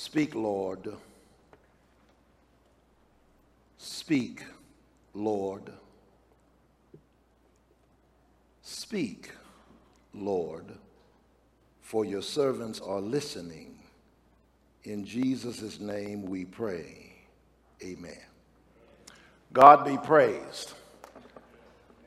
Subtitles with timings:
[0.00, 0.94] Speak, Lord.
[3.76, 4.42] Speak,
[5.12, 5.70] Lord.
[8.62, 9.30] Speak,
[10.14, 10.64] Lord,
[11.82, 13.78] for your servants are listening.
[14.84, 17.12] In Jesus' name we pray.
[17.84, 18.24] Amen.
[19.52, 20.72] God be praised.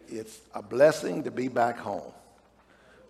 [0.07, 2.11] It's a blessing to be back home.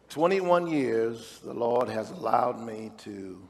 [0.09, 3.47] 21 years, the Lord has allowed me to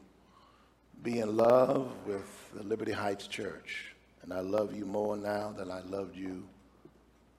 [1.03, 3.93] be in love with the Liberty Heights Church.
[4.21, 6.45] And I love you more now than I loved you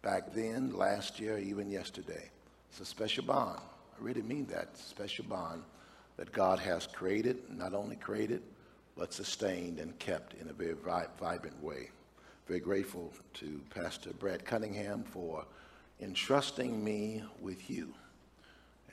[0.02, 2.28] back then, last year, even yesterday.
[2.68, 3.58] It's a special bond.
[3.58, 5.62] I really mean that special bond
[6.18, 8.42] that God has created, not only created,
[8.98, 10.74] but sustained and kept in a very
[11.18, 11.88] vibrant way.
[12.46, 15.46] Very grateful to Pastor Brad Cunningham for
[16.02, 17.94] entrusting me with you.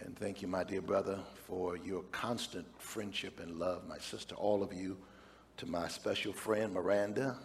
[0.03, 3.87] And thank you, my dear brother, for your constant friendship and love.
[3.87, 4.97] My sister, all of you,
[5.57, 7.37] to my special friend Miranda,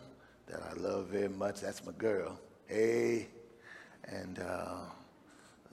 [0.47, 1.61] that I love very much.
[1.61, 2.41] That's my girl.
[2.67, 3.29] Hey.
[4.09, 4.85] And uh,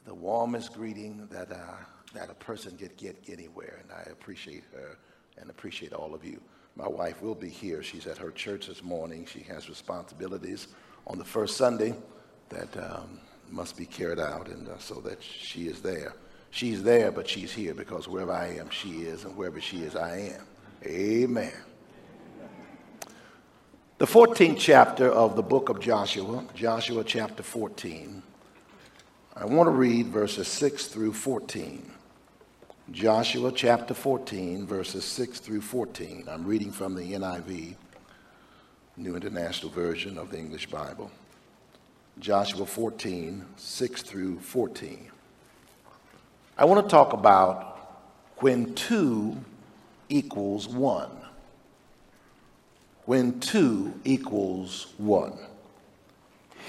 [0.05, 1.77] the warmest greeting that, uh,
[2.13, 3.79] that a person could get anywhere.
[3.81, 4.97] And I appreciate her
[5.37, 6.41] and appreciate all of you.
[6.75, 7.81] My wife will be here.
[7.81, 9.25] She's at her church this morning.
[9.25, 10.67] She has responsibilities
[11.07, 11.95] on the first Sunday
[12.49, 16.15] that um, must be carried out, and uh, so that she is there.
[16.53, 19.95] She's there, but she's here because wherever I am, she is, and wherever she is,
[19.95, 20.45] I am.
[20.85, 21.51] Amen.
[23.97, 28.21] The 14th chapter of the book of Joshua, Joshua chapter 14.
[29.35, 31.91] I want to read verses 6 through 14.
[32.91, 36.25] Joshua chapter 14, verses 6 through 14.
[36.29, 37.73] I'm reading from the NIV,
[38.97, 41.09] New International Version of the English Bible.
[42.19, 45.09] Joshua 14, 6 through 14.
[46.57, 47.77] I want to talk about
[48.37, 49.37] when two
[50.09, 51.09] equals one.
[53.05, 55.37] When two equals one.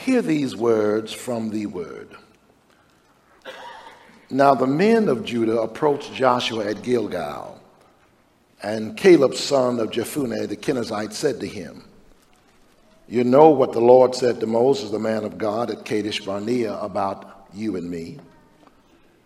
[0.05, 2.17] Hear these words from the word.
[4.31, 7.61] Now the men of Judah approached Joshua at Gilgal,
[8.63, 11.85] and Caleb, son of Jephunneh the Kenizzite, said to him,
[13.07, 16.75] You know what the Lord said to Moses, the man of God, at Kadesh Barnea
[16.79, 18.19] about you and me.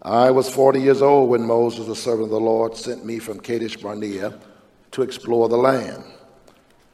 [0.02, 3.40] I was 40 years old when Moses, the servant of the Lord, sent me from
[3.40, 4.38] Kadesh Barnea
[4.92, 6.04] to explore the land.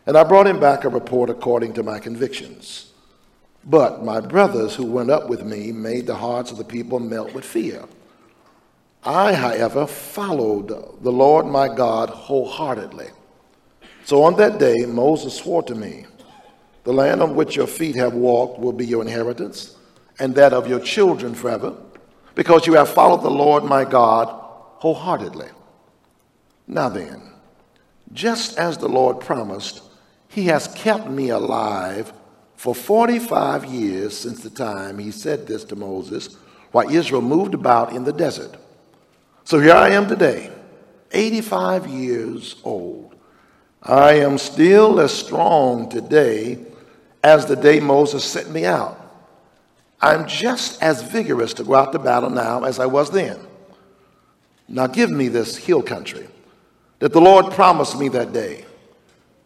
[0.06, 2.92] And I brought him back a report according to my convictions.
[3.62, 7.34] But my brothers who went up with me made the hearts of the people melt
[7.34, 7.84] with fear.
[9.04, 10.68] I, however, followed
[11.02, 13.08] the Lord my God wholeheartedly.
[14.06, 16.06] So on that day, Moses swore to me,
[16.84, 19.76] The land on which your feet have walked will be your inheritance,
[20.18, 21.74] and that of your children forever
[22.34, 25.48] because you have followed the Lord my God wholeheartedly.
[26.66, 27.22] Now then,
[28.12, 29.82] just as the Lord promised,
[30.28, 32.12] he has kept me alive
[32.56, 36.36] for 45 years since the time he said this to Moses
[36.72, 38.56] while Israel moved about in the desert.
[39.44, 40.50] So here I am today,
[41.12, 43.14] 85 years old.
[43.82, 46.58] I am still as strong today
[47.22, 49.03] as the day Moses sent me out.
[50.04, 53.38] I'm just as vigorous to go out to battle now as I was then.
[54.68, 56.28] Now give me this hill country
[56.98, 58.66] that the Lord promised me that day.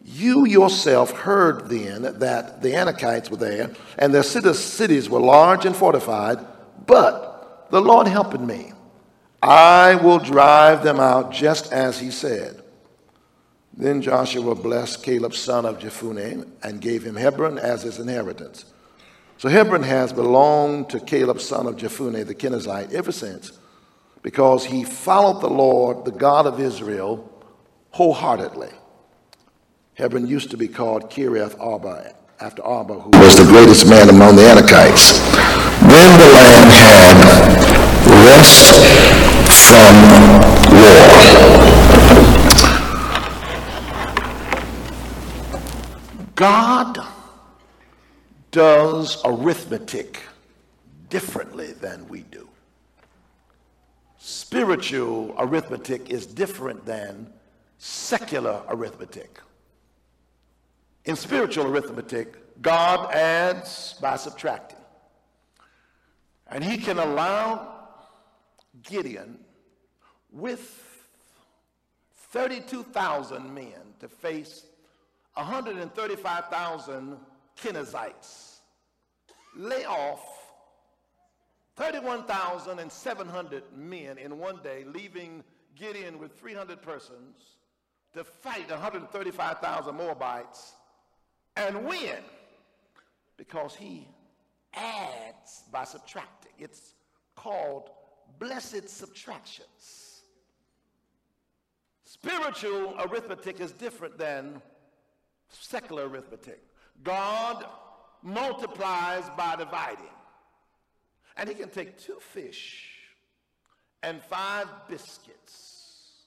[0.03, 5.75] You yourself heard then that the Anakites were there, and their cities were large and
[5.75, 6.39] fortified,
[6.85, 8.73] but the Lord helped me.
[9.41, 12.61] I will drive them out just as he said.
[13.77, 18.65] Then Joshua blessed Caleb, son of Jephunneh, and gave him Hebron as his inheritance.
[19.39, 23.53] So Hebron has belonged to Caleb, son of Jephunneh, the Kenizzite, ever since,
[24.21, 27.31] because he followed the Lord, the God of Israel,
[27.91, 28.67] wholeheartedly.
[29.93, 34.35] Hebron used to be called Kiriath Arba, after Arba, who was the greatest man among
[34.35, 35.17] the Anakites.
[35.87, 37.15] Then the land had
[38.27, 38.75] rest
[39.69, 39.95] from
[40.75, 41.07] war.
[46.35, 47.08] God
[48.51, 50.23] does arithmetic
[51.09, 52.47] differently than we do.
[54.17, 57.31] Spiritual arithmetic is different than
[57.77, 59.39] secular arithmetic.
[61.05, 64.77] In spiritual arithmetic, God adds by subtracting.
[66.47, 67.87] And he can allow
[68.83, 69.39] Gideon
[70.31, 71.07] with
[72.31, 74.65] 32,000 men to face
[75.35, 77.17] 135,000
[77.61, 78.59] Kenizzites
[79.55, 80.21] lay off
[81.75, 85.43] 31,700 men in one day, leaving
[85.75, 87.57] Gideon with 300 persons
[88.13, 90.73] to fight 135,000 Moabites
[91.55, 92.17] and win
[93.37, 94.07] because he
[94.73, 96.51] adds by subtracting.
[96.57, 96.93] It's
[97.35, 97.89] called
[98.39, 100.21] blessed subtractions.
[102.03, 104.61] Spiritual arithmetic is different than
[105.49, 106.61] secular arithmetic.
[107.03, 107.65] God
[108.21, 110.05] multiplies by dividing.
[111.37, 112.89] And he can take two fish
[114.03, 116.23] and five biscuits,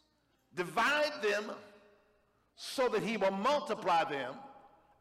[0.54, 1.50] divide them
[2.56, 4.34] so that he will multiply them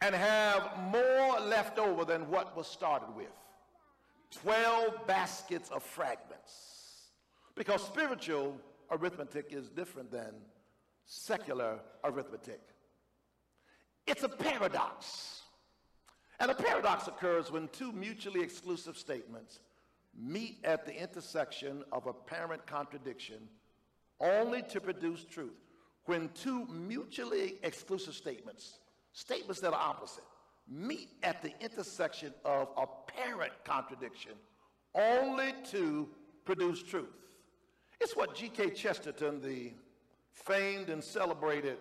[0.01, 3.27] and have more left over than what was started with.
[4.31, 7.09] 12 baskets of fragments.
[7.55, 8.57] Because spiritual
[8.89, 10.33] arithmetic is different than
[11.05, 12.61] secular arithmetic.
[14.07, 15.40] It's a paradox.
[16.41, 19.59] And a paradox occurs when two mutually exclusive statements
[20.19, 23.47] meet at the intersection of apparent contradiction
[24.19, 25.53] only to produce truth.
[26.05, 28.79] When two mutually exclusive statements,
[29.13, 30.23] statements that are opposite,
[30.67, 34.31] meet at the intersection of apparent contradiction
[34.95, 36.09] only to
[36.43, 37.19] produce truth.
[37.99, 38.71] It's what G.K.
[38.71, 39.73] Chesterton, the
[40.31, 41.77] famed and celebrated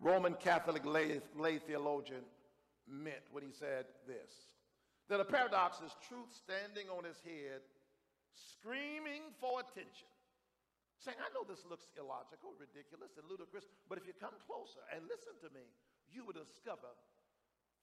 [0.00, 2.22] Roman Catholic lay, lay theologian,
[2.88, 4.56] meant when he said this
[5.08, 7.60] that a paradox is truth standing on its head,
[8.32, 10.08] screaming for attention.
[11.04, 15.02] Saying, I know this looks illogical, ridiculous, and ludicrous, but if you come closer and
[15.04, 15.66] listen to me,
[16.08, 16.88] you will discover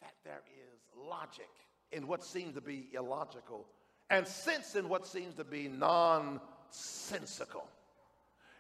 [0.02, 1.52] that there is logic
[1.92, 3.68] in what seems to be illogical
[4.10, 7.68] and sense in what seems to be nonsensical.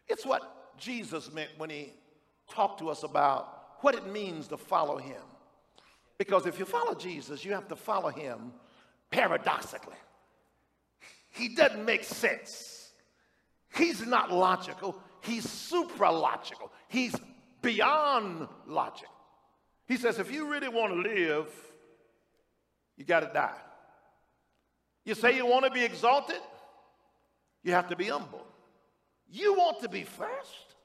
[0.07, 1.93] It's what Jesus meant when he
[2.49, 5.21] talked to us about what it means to follow him.
[6.19, 8.51] Because if you follow Jesus, you have to follow him
[9.09, 9.95] paradoxically.
[11.31, 12.91] He doesn't make sense.
[13.73, 16.69] He's not logical, he's supralogical.
[16.89, 17.15] He's
[17.61, 19.07] beyond logic.
[19.87, 21.47] He says, if you really want to live,
[22.97, 23.57] you got to die.
[25.05, 26.41] You say you want to be exalted,
[27.63, 28.45] you have to be humble.
[29.31, 30.75] You want to be first,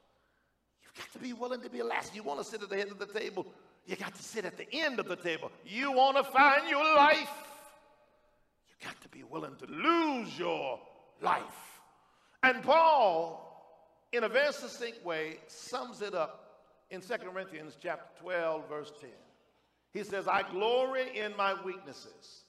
[0.83, 2.15] you've got to be willing to be last.
[2.15, 3.47] You want to sit at the head of the table,
[3.87, 5.51] you got to sit at the end of the table.
[5.65, 7.31] You want to find your life,
[8.69, 10.81] you got to be willing to lose your
[11.21, 11.43] life.
[12.43, 13.41] And Paul,
[14.13, 19.11] in a very succinct way, sums it up in 2 Corinthians chapter 12, verse 10.
[19.93, 22.45] He says, I glory in my weaknesses,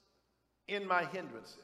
[0.68, 1.58] in my hindrances,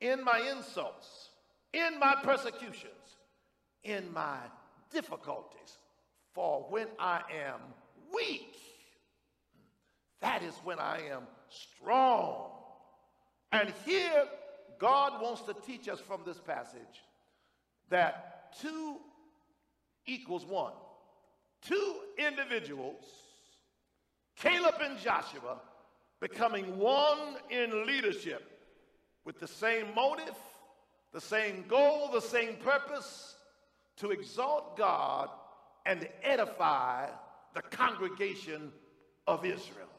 [0.00, 1.30] in my insults,
[1.72, 3.16] in my persecutions,
[3.82, 4.38] in my
[4.92, 5.78] difficulties.
[6.32, 7.60] For when I am
[8.14, 8.56] weak,
[10.24, 12.50] that is when I am strong.
[13.52, 14.24] And here,
[14.78, 17.04] God wants to teach us from this passage
[17.90, 18.96] that two
[20.06, 20.72] equals one
[21.62, 23.04] two individuals,
[24.36, 25.60] Caleb and Joshua,
[26.20, 28.42] becoming one in leadership
[29.24, 30.36] with the same motive,
[31.12, 33.36] the same goal, the same purpose
[33.96, 35.28] to exalt God
[35.86, 37.08] and edify
[37.54, 38.72] the congregation
[39.26, 39.93] of Israel.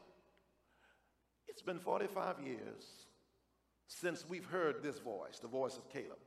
[1.66, 2.84] Been 45 years
[3.88, 6.18] since we've heard this voice, the voice of Caleb.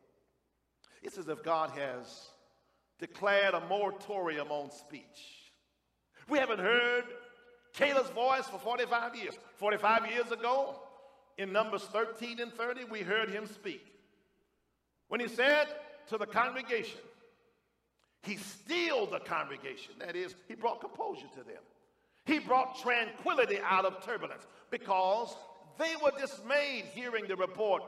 [1.02, 2.28] It's as if God has
[3.00, 5.54] declared a moratorium on speech.
[6.28, 7.06] We haven't heard
[7.74, 9.34] Caleb's voice for 45 years.
[9.56, 10.76] 45 years ago,
[11.38, 13.94] in Numbers 13 and 30, we heard him speak.
[15.08, 15.68] When he said
[16.10, 17.00] to the congregation,
[18.24, 19.94] he stilled the congregation.
[20.00, 21.64] That is, he brought composure to them.
[22.26, 25.36] He brought tranquility out of turbulence because
[25.78, 27.84] they were dismayed hearing the report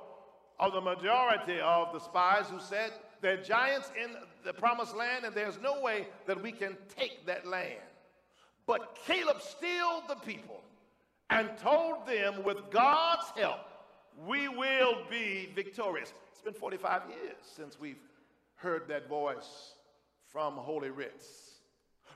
[0.59, 4.11] of the majority of the spies who said, there are giants in
[4.43, 7.79] the promised land, and there's no way that we can take that land.
[8.65, 10.61] But Caleb stilled the people
[11.29, 13.59] and told them, with God's help,
[14.27, 16.13] we will be victorious.
[16.31, 18.01] It's been 45 years since we've
[18.55, 19.75] heard that voice
[20.27, 21.59] from Holy Writs.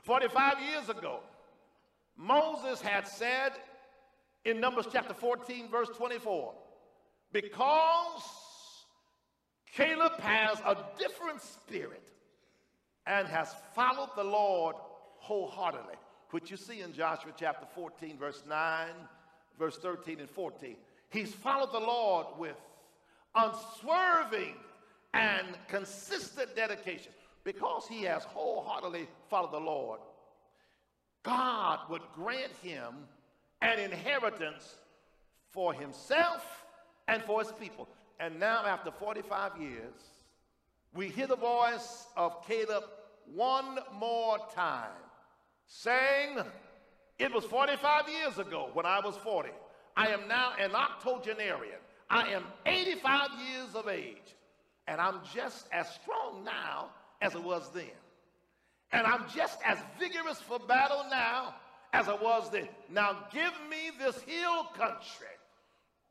[0.02, 1.20] 45 years ago,
[2.16, 3.52] Moses had said
[4.44, 6.54] in Numbers chapter 14, verse 24,
[7.32, 8.22] because
[9.74, 12.08] Caleb has a different spirit
[13.06, 14.76] and has followed the Lord
[15.18, 15.96] wholeheartedly,
[16.30, 18.88] which you see in Joshua chapter 14, verse 9,
[19.58, 20.76] verse 13, and 14.
[21.10, 22.56] He's followed the Lord with
[23.34, 24.54] unswerving
[25.12, 27.12] and consistent dedication
[27.44, 30.00] because he has wholeheartedly followed the Lord.
[31.26, 32.94] God would grant him
[33.60, 34.76] an inheritance
[35.50, 36.64] for himself
[37.08, 37.88] and for his people.
[38.20, 39.94] And now, after 45 years,
[40.94, 42.84] we hear the voice of Caleb
[43.34, 45.02] one more time.
[45.66, 46.38] saying,
[47.18, 49.50] It was 45 years ago when I was 40.
[49.96, 51.80] I am now an octogenarian.
[52.08, 54.36] I am 85 years of age,
[54.86, 56.90] and I'm just as strong now
[57.20, 57.90] as I was then.
[58.92, 61.54] And I'm just as vigorous for battle now
[61.92, 62.68] as I was then.
[62.90, 65.34] Now give me this hill country,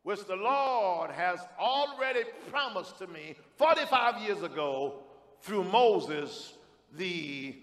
[0.04, 5.04] which the Lord has already promised to me 45 years ago
[5.42, 6.54] through Moses,
[6.94, 7.56] the,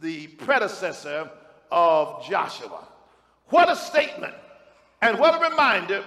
[0.00, 1.30] the predecessor
[1.70, 2.88] of Joshua.
[3.48, 4.34] What a statement,
[5.02, 6.04] and what a reminder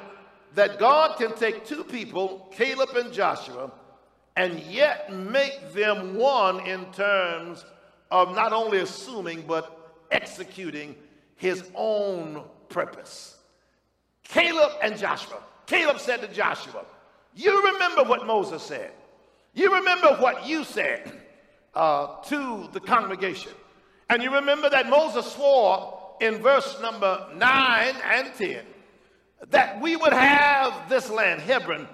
[0.55, 3.71] that God can take two people, Caleb and Joshua,
[4.35, 7.65] and yet make them one in terms
[8.11, 10.95] of not only assuming but executing
[11.35, 13.37] his own purpose.
[14.23, 15.37] Caleb and Joshua.
[15.65, 16.85] Caleb said to Joshua,
[17.35, 18.91] You remember what Moses said.
[19.53, 21.11] You remember what you said
[21.73, 23.51] uh, to the congregation.
[24.09, 28.65] And you remember that Moses swore in verse number 9 and 10
[29.49, 31.87] that we would have this land, Hebron,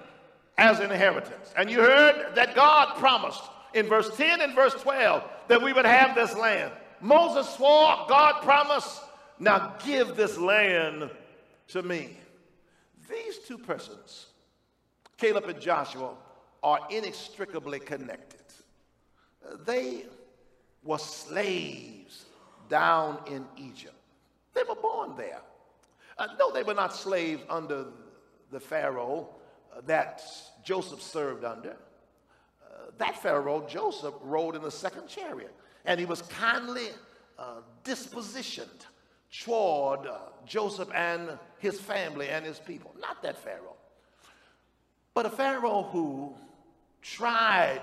[0.58, 1.52] as an inheritance.
[1.56, 3.42] And you heard that God promised
[3.76, 6.72] in verse 10 and verse 12 that we would have this land.
[7.00, 9.02] Moses swore, God promised,
[9.38, 11.10] now give this land
[11.68, 12.16] to me.
[13.08, 14.26] These two persons,
[15.18, 16.14] Caleb and Joshua,
[16.62, 18.40] are inextricably connected.
[19.66, 20.06] They
[20.82, 22.24] were slaves
[22.70, 23.94] down in Egypt.
[24.54, 25.42] They were born there.
[26.18, 27.86] Uh, no, they were not slaves under
[28.50, 29.28] the Pharaoh
[29.84, 30.22] that
[30.64, 31.76] Joseph served under.
[32.98, 36.88] That Pharaoh, Joseph, rode in the second chariot, and he was kindly
[37.38, 38.86] uh, dispositioned
[39.44, 42.94] toward uh, Joseph and his family and his people.
[43.00, 43.76] Not that Pharaoh,
[45.14, 46.34] but a Pharaoh who
[47.02, 47.80] tried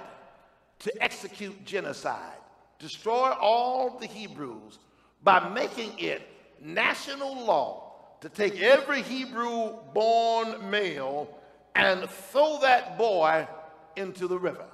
[0.79, 2.39] to execute genocide,
[2.79, 4.79] destroy all the Hebrews
[5.24, 6.22] by making it
[6.62, 11.27] national law to take every Hebrew born male
[11.75, 13.48] and throw that boy
[13.95, 14.65] into the river,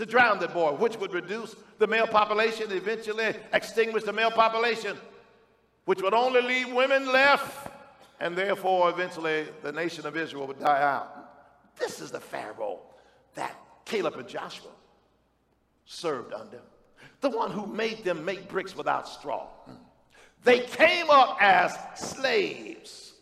[0.00, 4.96] to drown that boy, which would reduce the male population, eventually extinguish the male population,
[5.84, 7.70] which would only leave women left,
[8.18, 11.76] and therefore eventually the nation of Israel would die out.
[11.78, 12.80] This is the Pharaoh
[13.34, 13.54] that
[13.84, 14.70] Caleb and Joshua
[15.84, 16.62] served under,
[17.20, 19.48] the one who made them make bricks without straw.
[20.44, 23.12] They came up as slaves.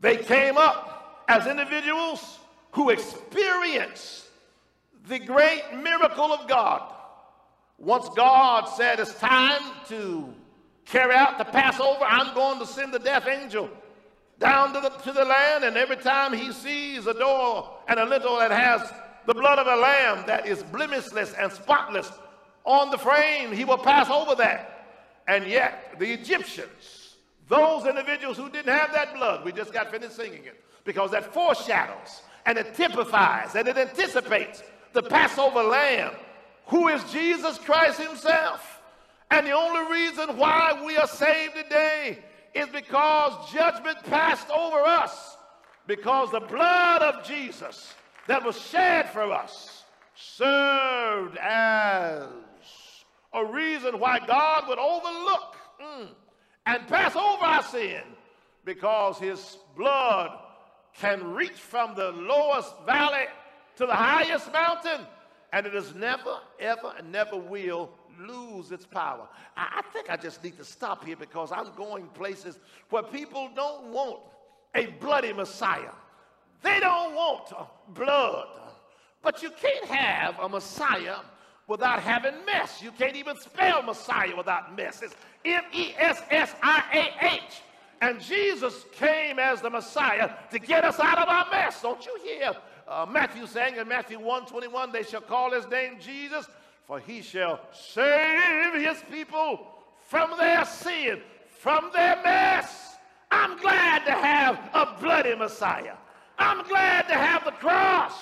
[0.00, 2.40] They came up as individuals
[2.72, 4.27] who experienced
[5.08, 6.94] the great miracle of God.
[7.78, 10.32] Once God said it's time to
[10.84, 13.70] carry out the Passover, I'm going to send the death angel
[14.38, 18.04] down to the, to the land, and every time he sees a door and a
[18.04, 18.92] lintel that has
[19.26, 22.10] the blood of a lamb that is blemishless and spotless
[22.64, 24.86] on the frame, he will pass over that.
[25.26, 27.16] And yet, the Egyptians,
[27.48, 31.32] those individuals who didn't have that blood, we just got finished singing it, because that
[31.32, 34.62] foreshadows and it typifies and it anticipates
[34.98, 36.12] the Passover lamb,
[36.66, 38.80] who is Jesus Christ himself.
[39.30, 42.18] And the only reason why we are saved today
[42.52, 45.36] is because judgment passed over us,
[45.86, 47.94] because the blood of Jesus
[48.26, 49.84] that was shed for us
[50.16, 52.26] served as
[53.34, 56.08] a reason why God would overlook mm,
[56.66, 58.02] and pass over our sin
[58.64, 60.36] because his blood
[60.94, 63.26] can reach from the lowest valley
[63.78, 65.06] to the highest mountain
[65.52, 69.28] and it is never, ever, and never will lose its power.
[69.56, 72.58] I, I think I just need to stop here because I'm going places
[72.90, 74.20] where people don't want
[74.74, 75.92] a bloody Messiah.
[76.62, 77.52] They don't want
[77.94, 78.48] blood.
[79.22, 81.18] But you can't have a Messiah
[81.68, 82.82] without having mess.
[82.82, 85.02] You can't even spell Messiah without mess.
[85.02, 87.62] It's M E S S I A H.
[88.00, 91.80] And Jesus came as the Messiah to get us out of our mess.
[91.82, 92.52] Don't you hear
[92.88, 96.46] uh, Matthew saying in Matthew 1 21, they shall call his name Jesus,
[96.86, 99.66] for he shall save his people
[100.06, 101.20] from their sin,
[101.58, 102.96] from their mess.
[103.30, 105.96] I'm glad to have a bloody Messiah.
[106.38, 108.14] I'm glad to have the cross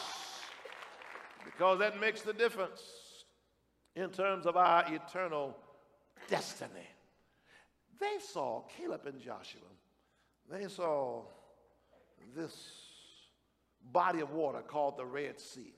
[1.44, 2.82] because that makes the difference
[3.94, 5.56] in terms of our eternal
[6.28, 6.88] destiny.
[8.00, 9.60] They saw Caleb and Joshua,
[10.50, 11.22] they saw
[12.34, 12.85] this
[13.92, 15.74] body of water called the Red Sea,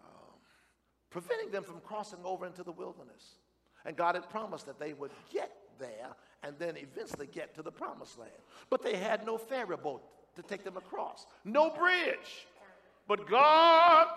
[0.00, 0.34] um,
[1.10, 3.36] preventing them from crossing over into the wilderness.
[3.84, 6.08] And God had promised that they would get there
[6.42, 8.32] and then eventually get to the promised land.
[8.70, 10.02] But they had no ferry boat
[10.36, 12.46] to take them across, no bridge.
[13.08, 14.08] But God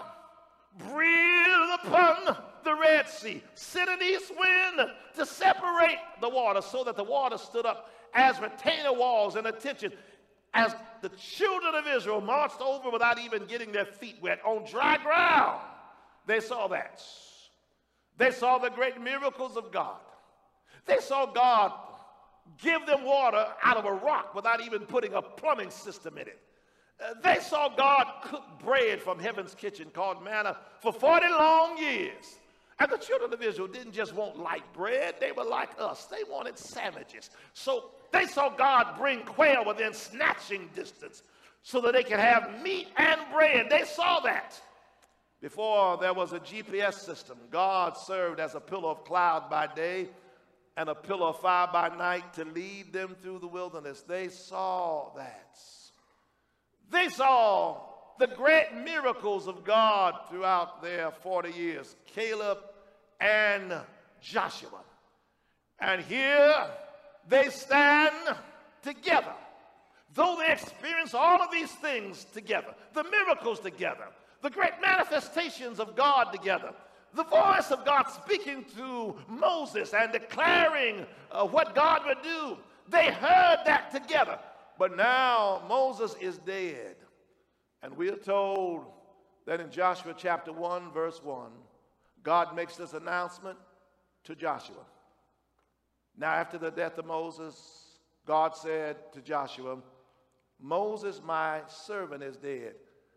[0.77, 6.95] breathed upon the Red Sea, sent an east wind to separate the water so that
[6.95, 9.93] the water stood up as retainer walls and attention
[10.53, 14.97] as the children of Israel marched over without even getting their feet wet on dry
[14.97, 15.61] ground.
[16.25, 17.01] They saw that.
[18.17, 19.97] They saw the great miracles of God.
[20.85, 21.71] They saw God
[22.61, 26.39] give them water out of a rock without even putting a plumbing system in it.
[26.99, 32.37] Uh, they saw God cook bread from heaven's kitchen called manna for 40 long years.
[32.79, 36.05] And the children of Israel didn't just want light bread, they were like us.
[36.05, 37.29] They wanted sandwiches.
[37.53, 41.23] So they saw God bring quail within snatching distance
[41.63, 43.67] so that they could have meat and bread.
[43.69, 44.59] They saw that.
[45.41, 50.09] Before there was a GPS system, God served as a pillar of cloud by day
[50.75, 54.01] and a pillar of fire by night to lead them through the wilderness.
[54.01, 55.57] They saw that.
[56.91, 57.81] They saw
[58.17, 62.57] the great miracles of God throughout their 40 years Caleb
[63.21, 63.73] and
[64.21, 64.81] Joshua.
[65.79, 66.67] And here
[67.27, 68.35] they stand
[68.81, 69.33] together.
[70.13, 74.05] Though they experience all of these things together, the miracles together,
[74.41, 76.73] the great manifestations of God together,
[77.13, 82.57] the voice of God speaking to Moses and declaring uh, what God would do,
[82.87, 84.39] they heard that together.
[84.77, 86.95] But now Moses is dead.
[87.81, 88.85] And we are told
[89.45, 91.51] that in Joshua chapter 1, verse 1,
[92.23, 93.57] God makes this announcement
[94.25, 94.85] to Joshua.
[96.19, 97.55] Now, after the death of Moses,
[98.25, 99.77] God said to Joshua,
[100.59, 102.75] Moses, my servant, is dead.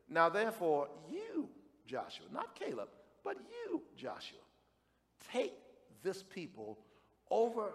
[0.09, 1.49] Now, therefore, you,
[1.85, 2.89] Joshua, not Caleb,
[3.25, 4.39] but you, Joshua,
[5.33, 5.53] take
[6.05, 6.79] this people
[7.29, 7.73] over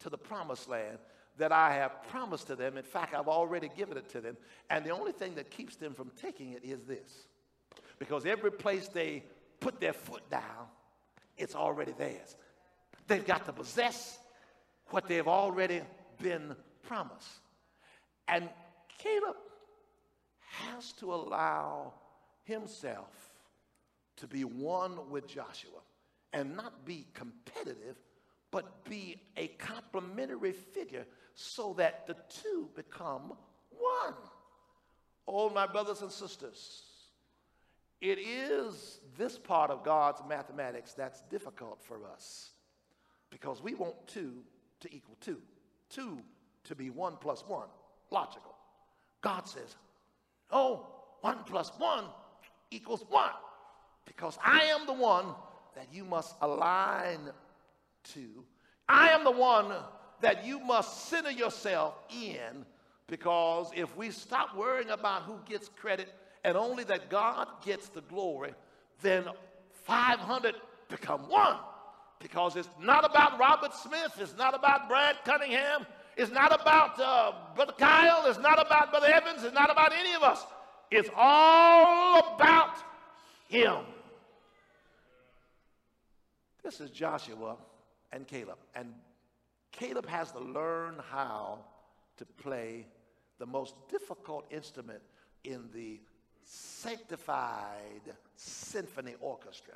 [0.00, 0.98] to the promised land
[1.38, 2.76] that I have promised to them.
[2.76, 4.36] In fact, I've already given it to them.
[4.68, 7.28] And the only thing that keeps them from taking it is this.
[7.98, 9.24] Because every place they
[9.58, 10.66] put their foot down,
[11.38, 12.36] it's already theirs.
[13.06, 14.19] They've got to possess
[14.90, 15.82] what they've already
[16.22, 17.40] been promised.
[18.28, 18.48] And
[18.98, 19.36] Caleb
[20.48, 21.94] has to allow
[22.44, 23.32] himself
[24.16, 25.80] to be one with Joshua
[26.32, 27.96] and not be competitive,
[28.50, 33.32] but be a complementary figure so that the two become
[33.70, 34.14] one.
[35.26, 36.82] Oh, my brothers and sisters,
[38.00, 42.50] it is this part of God's mathematics that's difficult for us
[43.30, 44.42] because we want two
[44.80, 45.38] to equal two,
[45.88, 46.18] two
[46.64, 47.68] to be one plus one,
[48.10, 48.54] logical.
[49.20, 49.76] God says,
[50.52, 50.86] no,
[51.20, 52.04] one plus one
[52.70, 53.30] equals one
[54.06, 55.26] because I am the one
[55.76, 57.18] that you must align
[58.12, 58.44] to.
[58.88, 59.72] I am the one
[60.20, 62.64] that you must center yourself in
[63.06, 66.08] because if we stop worrying about who gets credit
[66.44, 68.54] and only that God gets the glory,
[69.02, 69.24] then
[69.84, 70.54] 500
[70.88, 71.56] become one
[72.20, 77.32] because it's not about Robert Smith, it's not about Brad Cunningham, it's not about uh,
[77.56, 80.44] Brother Kyle, it's not about Brother Evans, it's not about any of us.
[80.90, 82.74] It's all about
[83.48, 83.78] him.
[86.62, 87.56] This is Joshua
[88.12, 88.58] and Caleb.
[88.74, 88.92] And
[89.72, 91.60] Caleb has to learn how
[92.18, 92.86] to play
[93.38, 95.00] the most difficult instrument
[95.44, 96.00] in the
[96.44, 99.74] sanctified symphony orchestra.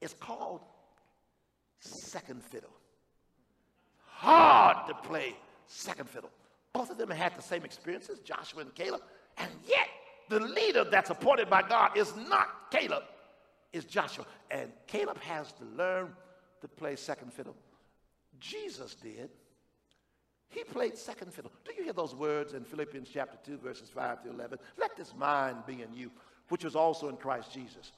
[0.00, 0.62] It's called
[1.82, 2.70] second fiddle.
[4.04, 5.34] Hard to play
[5.66, 6.30] second fiddle.
[6.72, 9.02] Both of them had the same experiences, Joshua and Caleb,
[9.36, 9.88] and yet
[10.28, 13.02] the leader that's appointed by God is not Caleb,
[13.72, 14.24] it's Joshua.
[14.50, 16.12] And Caleb has to learn
[16.60, 17.56] to play second fiddle.
[18.38, 19.30] Jesus did.
[20.48, 21.50] He played second fiddle.
[21.64, 24.58] Do you hear those words in Philippians chapter 2, verses 5 to 11?
[24.78, 26.10] Let this mind be in you,
[26.48, 27.92] which was also in Christ Jesus.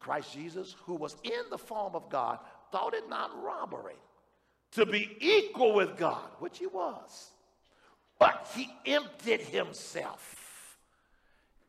[0.00, 2.38] Christ Jesus, who was in the form of God,
[2.70, 3.96] thought it not robbery
[4.72, 7.30] to be equal with God, which he was.
[8.18, 10.76] But he emptied himself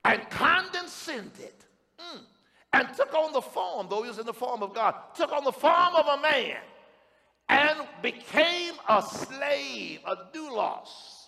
[0.04, 1.54] and condescended
[2.00, 2.20] mm,
[2.74, 5.44] and took on the form, though he was in the form of God, took on
[5.44, 6.58] the form of a man
[7.50, 11.28] and became a slave, a doulos,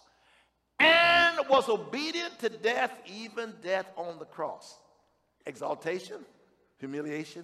[0.79, 4.77] and was obedient to death, even death on the cross.
[5.45, 6.17] Exaltation,
[6.79, 7.43] humiliation,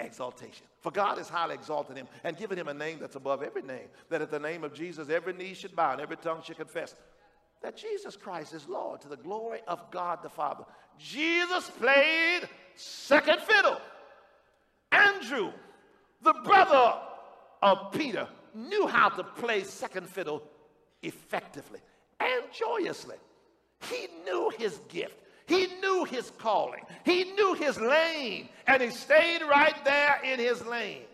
[0.00, 0.66] exaltation.
[0.80, 3.88] For God has highly exalted him and given him a name that's above every name,
[4.10, 6.94] that at the name of Jesus every knee should bow and every tongue should confess
[7.62, 10.64] that Jesus Christ is Lord to the glory of God the Father.
[10.98, 12.42] Jesus played
[12.74, 13.80] second fiddle.
[14.92, 15.52] Andrew,
[16.22, 17.00] the brother
[17.62, 20.42] of Peter knew how to play second fiddle
[21.02, 21.80] effectively
[22.20, 23.16] and joyously.
[23.90, 25.18] He knew his gift.
[25.46, 26.82] He knew his calling.
[27.04, 31.04] He knew his lane, and he stayed right there in his lane.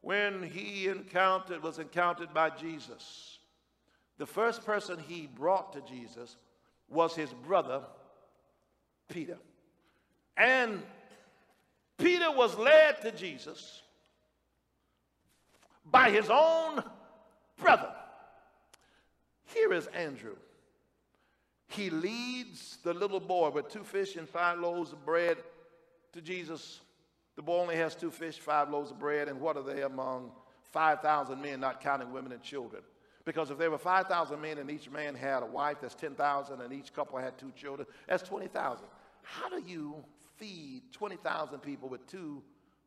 [0.00, 3.38] When he encountered was encountered by Jesus,
[4.18, 6.36] the first person he brought to Jesus
[6.88, 7.82] was his brother
[9.08, 9.38] Peter.
[10.36, 10.82] And
[11.98, 13.82] Peter was led to Jesus
[15.84, 16.82] by his own
[17.58, 17.92] brother.
[19.46, 20.36] Here is Andrew.
[21.68, 25.38] He leads the little boy with two fish and five loaves of bread
[26.12, 26.80] to Jesus.
[27.34, 30.30] The boy only has two fish, five loaves of bread, and what are they among
[30.72, 32.82] 5,000 men, not counting women and children?
[33.24, 36.72] Because if there were 5,000 men and each man had a wife, that's 10,000, and
[36.72, 38.86] each couple had two children, that's 20,000.
[39.22, 39.96] How do you
[40.36, 42.42] feed 20,000 people with two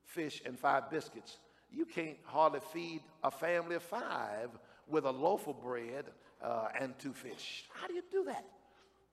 [0.05, 1.39] fish and five biscuits?
[1.71, 4.49] You can't hardly feed a family of five
[4.87, 6.05] with a loaf of bread
[6.41, 7.65] uh, and two fish.
[7.73, 8.45] How do you do that?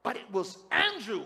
[0.06, 1.24] But it was Andrew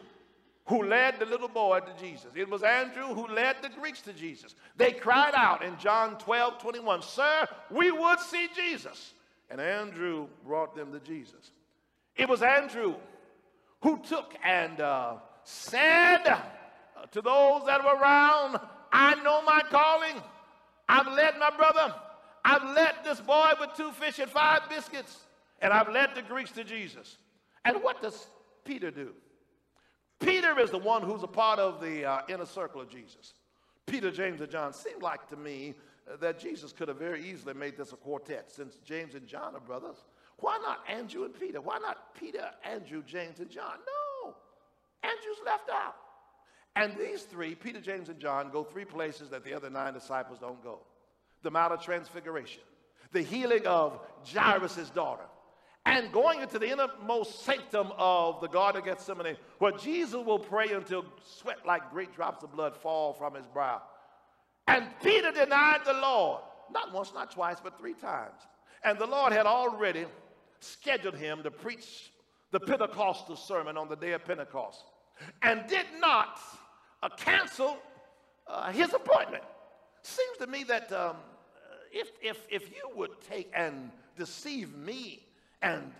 [0.64, 2.30] who led the little boy to Jesus.
[2.34, 4.54] It was Andrew who led the Greeks to Jesus.
[4.74, 9.12] They cried out in John 12 21, Sir, we would see Jesus.
[9.50, 11.50] And Andrew brought them to Jesus.
[12.16, 12.94] It was Andrew
[13.82, 16.40] who took and uh, said uh,
[17.12, 20.22] to those that were around, I know my calling.
[20.88, 21.94] I've led my brother.
[22.46, 25.18] I've led this boy with two fish and five biscuits.
[25.60, 27.18] And I've led the Greeks to Jesus.
[27.66, 28.26] And what does
[28.70, 29.10] Peter do?
[30.20, 33.34] Peter is the one who's a part of the uh, inner circle of Jesus.
[33.84, 34.72] Peter, James, and John.
[34.72, 35.74] Seemed like to me
[36.08, 39.56] uh, that Jesus could have very easily made this a quartet since James and John
[39.56, 39.96] are brothers.
[40.38, 41.60] Why not Andrew and Peter?
[41.60, 43.74] Why not Peter, Andrew, James, and John?
[44.24, 44.36] No,
[45.02, 45.96] Andrew's left out.
[46.76, 50.38] And these three, Peter, James, and John, go three places that the other nine disciples
[50.38, 50.78] don't go
[51.42, 52.62] the Mount of Transfiguration,
[53.10, 53.98] the healing of
[54.32, 55.24] Jairus' daughter,
[55.86, 60.72] and going into the innermost sanctum of the Garden of Gethsemane, where Jesus will pray
[60.72, 63.80] until sweat like great drops of blood fall from his brow.
[64.66, 68.40] And Peter denied the Lord, not once, not twice, but three times.
[68.84, 70.06] And the Lord had already
[70.60, 72.12] scheduled him to preach
[72.50, 74.84] the Pentecostal sermon on the day of Pentecost
[75.42, 76.38] and did not
[77.02, 77.78] uh, cancel
[78.46, 79.44] uh, his appointment.
[80.02, 81.16] Seems to me that um,
[81.92, 85.20] if, if, if you would take and deceive me
[85.62, 85.92] and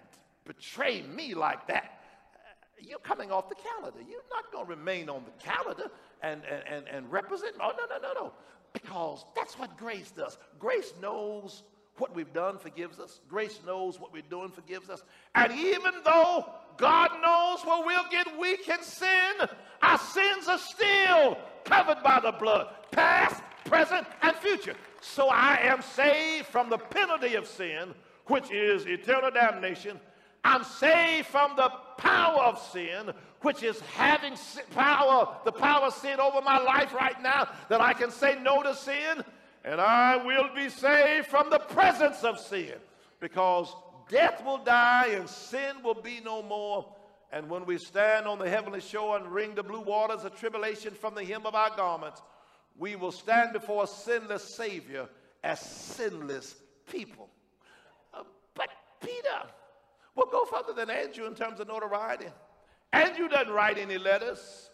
[0.45, 2.01] betray me like that,
[2.35, 2.39] uh,
[2.81, 4.01] you're coming off the calendar.
[4.09, 5.91] You're not going to remain on the calendar
[6.23, 7.55] and, and, and represent.
[7.61, 8.33] Oh, no, no, no, no.
[8.73, 10.39] Because that's what grace does.
[10.59, 11.63] Grace knows
[11.99, 13.21] what we've done forgives us.
[13.29, 15.03] Grace knows what we're doing forgives us.
[15.35, 16.47] And even though
[16.77, 19.49] God knows where we'll get weak and sin,
[19.83, 24.75] our sins are still covered by the blood, past, present, and future.
[25.01, 27.95] So I am saved from the penalty of sin
[28.31, 29.99] which is eternal damnation.
[30.45, 33.13] I'm saved from the power of sin,
[33.43, 34.35] which is having
[34.71, 38.63] power, the power of sin over my life right now, that I can say no
[38.63, 39.25] to sin,
[39.65, 42.75] and I will be saved from the presence of sin,
[43.19, 43.75] because
[44.09, 46.95] death will die and sin will be no more.
[47.33, 50.95] And when we stand on the heavenly shore and wring the blue waters of tribulation
[50.95, 52.23] from the hem of our garments,
[52.77, 55.09] we will stand before a sinless Savior
[55.45, 56.57] as sinless
[56.91, 57.30] people.
[59.01, 59.47] Peter
[60.15, 62.27] will go further than Andrew in terms of notoriety.
[62.93, 64.71] Andrew doesn't write any letters,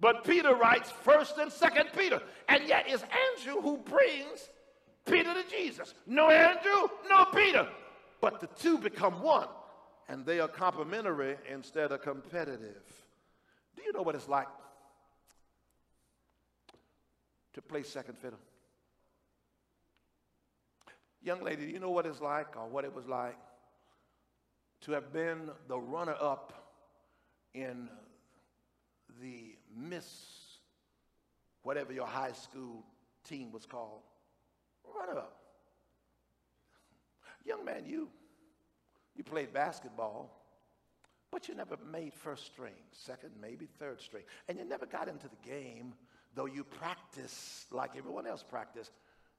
[0.00, 2.20] but Peter writes first and second Peter.
[2.48, 4.50] And yet it's Andrew who brings
[5.04, 5.94] Peter to Jesus.
[6.06, 7.68] No Andrew, no Peter.
[8.20, 9.48] But the two become one,
[10.08, 12.82] and they are complementary instead of competitive.
[13.76, 14.48] Do you know what it's like
[17.54, 18.38] to play second fiddle?
[21.22, 23.36] Young lady, do you know what it's like or what it was like
[24.86, 26.52] to have been the runner up
[27.54, 27.88] in
[29.20, 30.06] the Miss,
[31.64, 32.84] whatever your high school
[33.28, 34.02] team was called.
[34.96, 35.40] Runner up.
[37.44, 38.08] Young man, you,
[39.16, 40.30] you played basketball,
[41.32, 44.22] but you never made first string, second, maybe third string.
[44.48, 45.94] And you never got into the game,
[46.36, 48.92] though you practiced like everyone else practiced.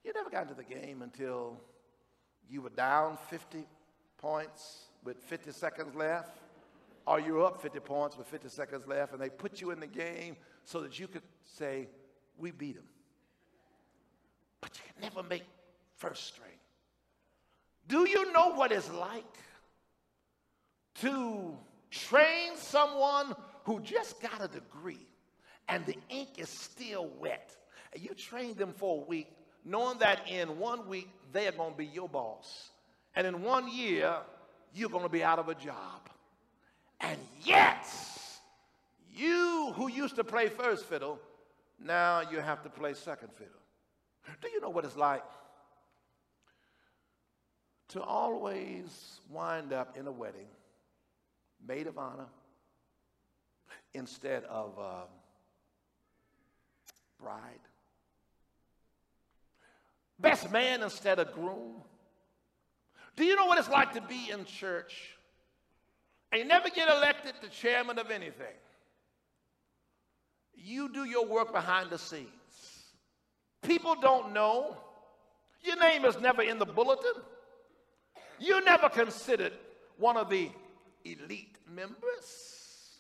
[0.04, 1.62] You never got into the game until
[2.50, 3.66] you were down 50
[4.18, 6.38] points with 50 seconds left,
[7.06, 9.88] or you're up 50 points with 50 seconds left, and they put you in the
[9.88, 11.88] game so that you could say,
[12.38, 12.84] We beat them.
[14.60, 15.44] But you can never make
[15.96, 16.60] first string.
[17.88, 19.24] Do you know what it's like
[20.96, 21.56] to
[21.90, 25.08] train someone who just got a degree
[25.70, 27.56] and the ink is still wet?
[27.94, 29.30] And you train them for a week,
[29.64, 32.72] knowing that in one week they are going to be your boss.
[33.16, 34.18] And in one year,
[34.74, 36.10] you're going to be out of a job.
[37.00, 37.86] And yet,
[39.18, 41.20] You who used to play first fiddle,
[41.84, 43.54] now you have to play second fiddle.
[44.42, 45.24] Do you know what it's like
[47.90, 50.46] to always wind up in a wedding,
[51.68, 52.28] maid of honor,
[53.96, 55.06] instead of uh,
[57.20, 57.60] bride?
[60.20, 61.82] Best man instead of groom?
[63.18, 65.18] Do you know what it's like to be in church
[66.32, 68.56] and you never get elected the chairman of anything?
[70.56, 72.28] You do your work behind the scenes.
[73.64, 74.78] People don't know.
[75.62, 77.14] Your name is never in the bulletin.
[78.40, 79.54] You're never considered
[79.98, 80.52] one of the
[81.04, 83.00] elite members.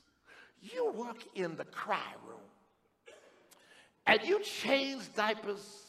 [0.62, 2.40] You work in the cry room.
[4.08, 5.84] And you change diapers.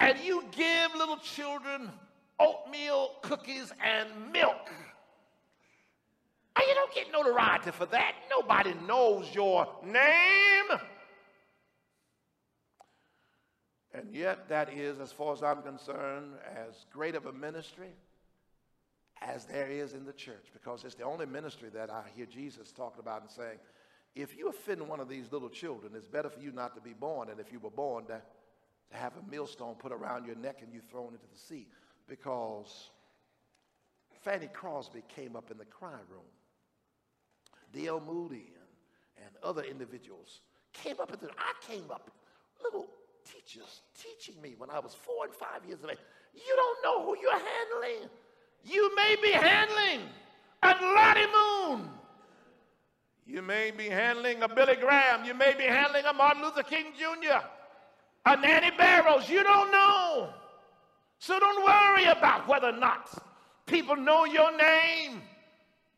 [0.00, 1.90] And you give little children
[2.38, 4.70] oatmeal, cookies, and milk.
[6.58, 8.14] You don't get notoriety for that.
[8.28, 10.80] Nobody knows your name.
[13.94, 17.90] And yet, that is, as far as I'm concerned, as great of a ministry
[19.22, 22.72] as there is in the church, because it's the only ministry that I hear Jesus
[22.72, 23.58] talking about and saying,
[24.14, 26.92] if you offend one of these little children, it's better for you not to be
[26.92, 28.20] born than if you were born to,
[28.90, 31.68] to have a millstone put around your neck and you thrown into the sea.
[32.08, 32.90] Because
[34.22, 36.30] Fanny Crosby came up in the cry room.
[37.72, 38.00] D.L.
[38.06, 40.40] Moody and, and other individuals
[40.72, 41.10] came up.
[41.20, 42.10] The, I came up,
[42.62, 42.86] little
[43.24, 45.98] teachers teaching me when I was four and five years of age.
[46.34, 48.08] You don't know who you're handling.
[48.64, 50.00] You may be handling
[50.62, 51.90] a Lottie Moon.
[53.26, 55.24] You may be handling a Billy Graham.
[55.24, 57.44] You may be handling a Martin Luther King Jr.,
[58.24, 59.28] a Nannie Burroughs.
[59.28, 60.30] You don't know.
[61.18, 63.10] So don't worry about whether or not
[63.66, 65.22] people know your name.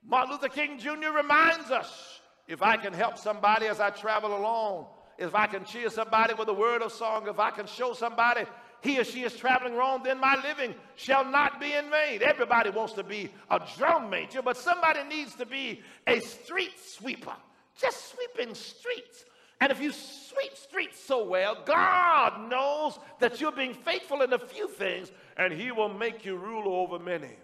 [0.07, 1.11] Martin Luther King Jr.
[1.15, 4.87] reminds us if I can help somebody as I travel along,
[5.19, 8.45] if I can cheer somebody with a word of song, if I can show somebody
[8.81, 12.21] he or she is traveling wrong, then my living shall not be in vain.
[12.23, 17.35] Everybody wants to be a drum major, but somebody needs to be a street sweeper,
[17.81, 19.25] just sweeping streets.
[19.61, 24.39] And if you sweep streets so well, God knows that you're being faithful in a
[24.39, 27.37] few things, and He will make you rule over many.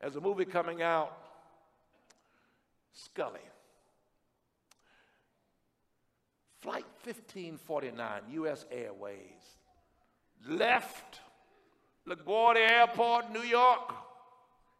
[0.00, 1.16] There's a movie coming out,
[2.92, 3.40] Sully.
[6.60, 8.64] Flight 1549, U.S.
[8.70, 9.18] Airways,
[10.48, 11.20] left
[12.08, 13.92] LaGuardia Airport, New York,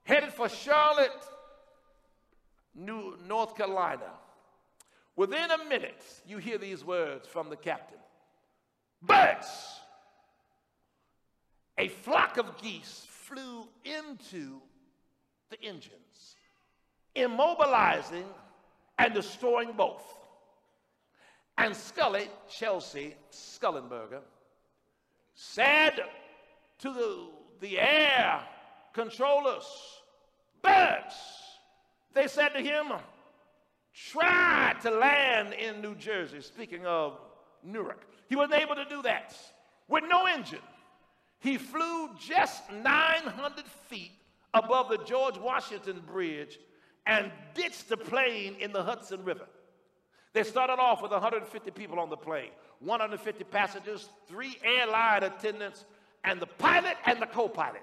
[0.05, 1.11] headed for Charlotte,
[2.75, 4.13] New, North Carolina.
[5.17, 7.99] Within a minute, you hear these words from the captain
[9.03, 9.81] Birds!
[11.77, 14.61] A flock of geese flew into
[15.51, 16.37] the engines,
[17.17, 18.27] immobilizing
[18.99, 20.03] and destroying both.
[21.59, 24.21] And Sully, Chesley Sullenberger,
[25.35, 26.01] said
[26.79, 27.29] to the,
[27.61, 28.41] the air
[28.93, 29.65] controllers,
[30.63, 31.15] Birds!
[32.13, 32.93] They said to him,
[33.95, 37.19] tried to land in New Jersey, speaking of
[37.63, 38.07] Newark.
[38.29, 39.37] He wasn't able to do that
[39.89, 40.59] with no engine.
[41.39, 44.13] He flew just 900 feet
[44.53, 46.59] above the George Washington Bridge
[47.07, 49.47] and ditched the plane in the Hudson River.
[50.33, 55.85] They started off with 150 people on the plane, 150 passengers, three airline attendants,
[56.25, 57.83] and the pilot and the co pilot.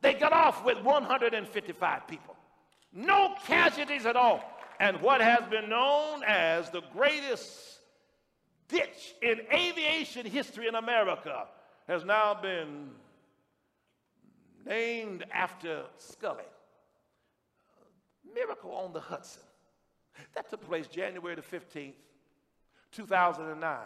[0.00, 2.36] They got off with 155 people.
[2.92, 7.78] No casualties at all and what has been known as the greatest
[8.68, 11.46] ditch in aviation history in America
[11.88, 12.90] has now been
[14.66, 16.44] named after Sully.
[18.34, 19.42] Miracle on the Hudson.
[20.34, 21.94] That took place January the 15th,
[22.92, 23.78] 2009.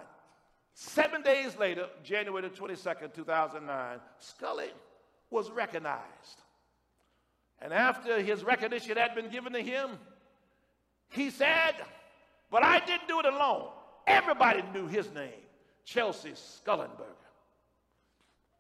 [0.75, 4.71] Seven days later, January the 22nd, 2009, Sully
[5.31, 6.43] was recognized.
[7.61, 9.91] And after his recognition had been given to him,
[11.13, 11.75] he said,
[12.51, 13.69] but I didn't do it alone.
[14.07, 15.31] Everybody knew his name,
[15.85, 17.17] Chesley Sullenberger.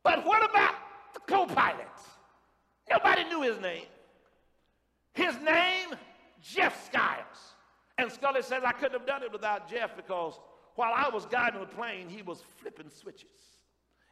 [0.03, 0.75] But what about
[1.15, 1.87] the co-pilot?
[2.91, 3.87] Nobody knew his name.
[5.15, 5.88] His name,
[6.43, 7.55] Jeff Skiles.
[7.99, 10.38] And Sully says, I couldn't have done it without Jeff because
[10.75, 13.29] while I was guiding the plane, he was flipping switches.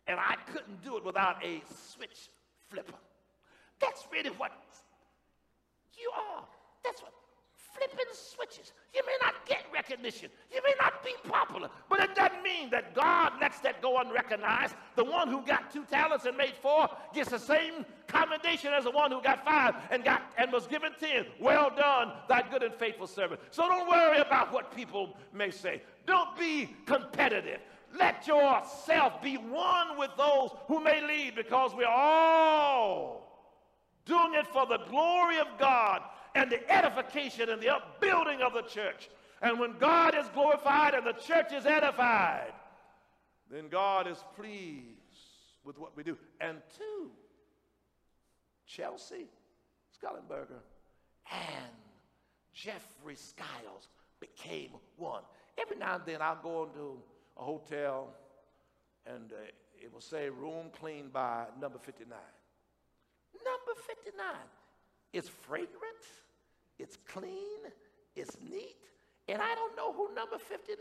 [0.06, 2.28] And I couldn't do it without a switch
[2.68, 2.98] flipper.
[3.80, 4.52] That's really what
[5.96, 6.44] you are.
[6.84, 7.12] That's what
[7.74, 8.72] flipping switches.
[8.94, 10.30] You may not get recognition.
[10.52, 14.74] You may not be popular, but it doesn't mean that God lets that go unrecognized.
[14.96, 18.90] The one who got two talents and made four gets the same commendation as the
[18.90, 21.26] one who got five and got and was given ten.
[21.40, 23.40] Well done, thy good and faithful servant.
[23.50, 25.82] So don't worry about what people may say.
[26.06, 27.60] Don't be competitive.
[27.98, 33.26] Let yourself be one with those who may lead because we're all
[34.06, 36.02] doing it for the glory of God
[36.36, 39.08] and the edification and the upbuilding of the church.
[39.42, 42.52] And when God is glorified and the church is edified,
[43.50, 44.98] then God is pleased
[45.64, 46.16] with what we do.
[46.40, 47.10] And two,
[48.66, 49.26] Chesley
[50.02, 50.60] Sullenberger
[51.30, 51.72] and
[52.52, 53.88] Jeffrey Skiles
[54.20, 55.22] became one.
[55.58, 56.98] Every now and then I'll go into
[57.36, 58.14] a hotel
[59.06, 59.36] and uh,
[59.82, 62.08] it will say room cleaned by number 59.
[63.44, 64.24] Number 59.
[65.12, 66.04] It's fragrant,
[66.78, 67.58] it's clean,
[68.14, 68.76] it's neat,
[69.30, 70.78] and I don't know who number 59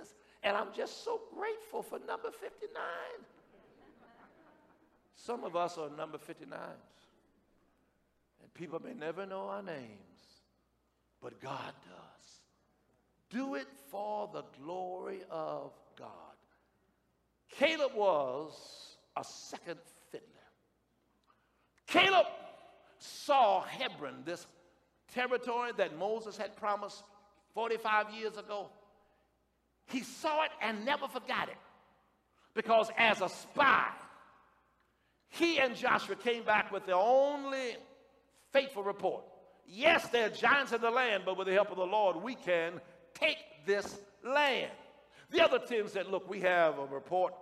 [0.00, 0.14] is.
[0.42, 2.70] And I'm just so grateful for number 59.
[5.16, 6.52] Some of us are number 59s.
[8.42, 10.42] And people may never know our names,
[11.20, 12.40] but God does.
[13.30, 16.08] Do it for the glory of God.
[17.50, 19.78] Caleb was a second
[20.10, 20.24] fiddler.
[21.86, 22.26] Caleb
[22.98, 24.46] saw Hebron, this
[25.12, 27.02] territory that Moses had promised
[27.58, 28.68] 45 years ago.
[29.86, 31.56] He saw it and never forgot it.
[32.54, 33.88] Because as a spy,
[35.30, 37.76] he and Joshua came back with the only
[38.52, 39.24] faithful report.
[39.66, 42.36] Yes, there are giants in the land, but with the help of the Lord, we
[42.36, 42.80] can
[43.12, 44.70] take this land.
[45.30, 47.34] The other 10 said, Look, we have a report,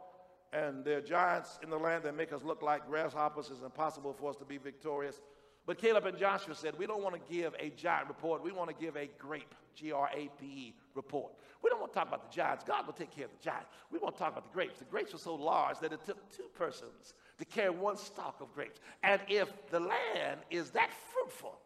[0.51, 3.51] and there are giants in the land that make us look like grasshoppers.
[3.51, 5.21] It's impossible for us to be victorious.
[5.67, 8.43] But Caleb and Joshua said, We don't want to give a giant report.
[8.43, 11.33] We want to give a grape, G R A P E report.
[11.63, 12.65] We don't want to talk about the giants.
[12.65, 13.69] God will take care of the giants.
[13.91, 14.79] We want to talk about the grapes.
[14.79, 18.55] The grapes were so large that it took two persons to carry one stalk of
[18.55, 18.81] grapes.
[19.03, 21.59] And if the land is that fruitful,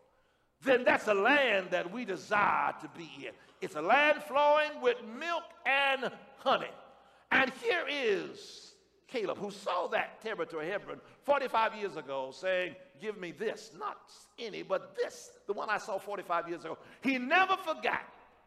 [0.62, 3.32] then that's a land that we desire to be in.
[3.60, 6.70] It's a land flowing with milk and honey.
[7.30, 8.69] And here is
[9.10, 13.96] Caleb, who saw that territory, Hebron, 45 years ago, saying, Give me this, not
[14.38, 16.78] any, but this, the one I saw 45 years ago.
[17.02, 18.02] He never forgot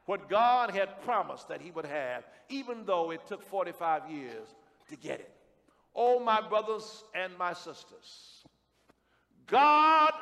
[0.05, 4.47] what God had promised that he would have, even though it took 45 years
[4.89, 5.31] to get it.
[5.95, 8.43] Oh, my brothers and my sisters,
[9.47, 10.13] God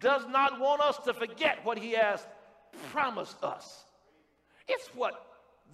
[0.00, 2.26] does not want us to forget what he has
[2.92, 3.84] promised us.
[4.68, 5.26] It's what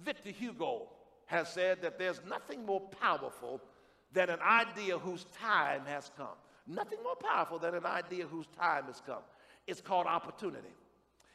[0.03, 0.87] Victor Hugo
[1.25, 3.61] has said that there's nothing more powerful
[4.13, 6.37] than an idea whose time has come.
[6.67, 9.23] Nothing more powerful than an idea whose time has come.
[9.67, 10.73] It's called opportunity.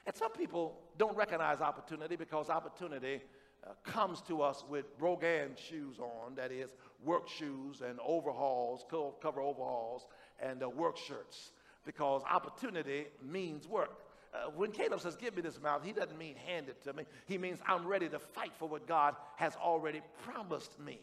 [0.06, 3.20] And some people don't recognize opportunity because opportunity
[3.66, 6.70] uh, comes to us with Brogan shoes on, that is,
[7.04, 8.84] work shoes and overhauls,
[9.20, 10.06] cover overhauls,
[10.40, 11.52] and uh, work shirts,
[11.84, 13.98] because opportunity means work.
[14.32, 17.04] Uh, when Caleb says, Give me this mouth, he doesn't mean hand it to me.
[17.26, 21.00] He means I'm ready to fight for what God has already promised me.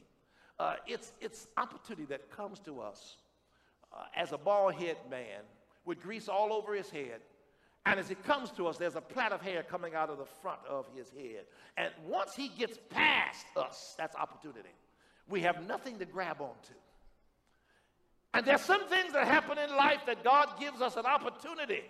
[0.59, 3.17] Uh, it's, it's opportunity that comes to us
[3.93, 5.41] uh, as a bald head man
[5.85, 7.21] with grease all over his head.
[7.85, 10.25] And as it comes to us, there's a plait of hair coming out of the
[10.25, 11.45] front of his head.
[11.77, 14.73] And once he gets past us, that's opportunity.
[15.29, 16.73] We have nothing to grab onto.
[18.33, 21.83] And there's some things that happen in life that God gives us an opportunity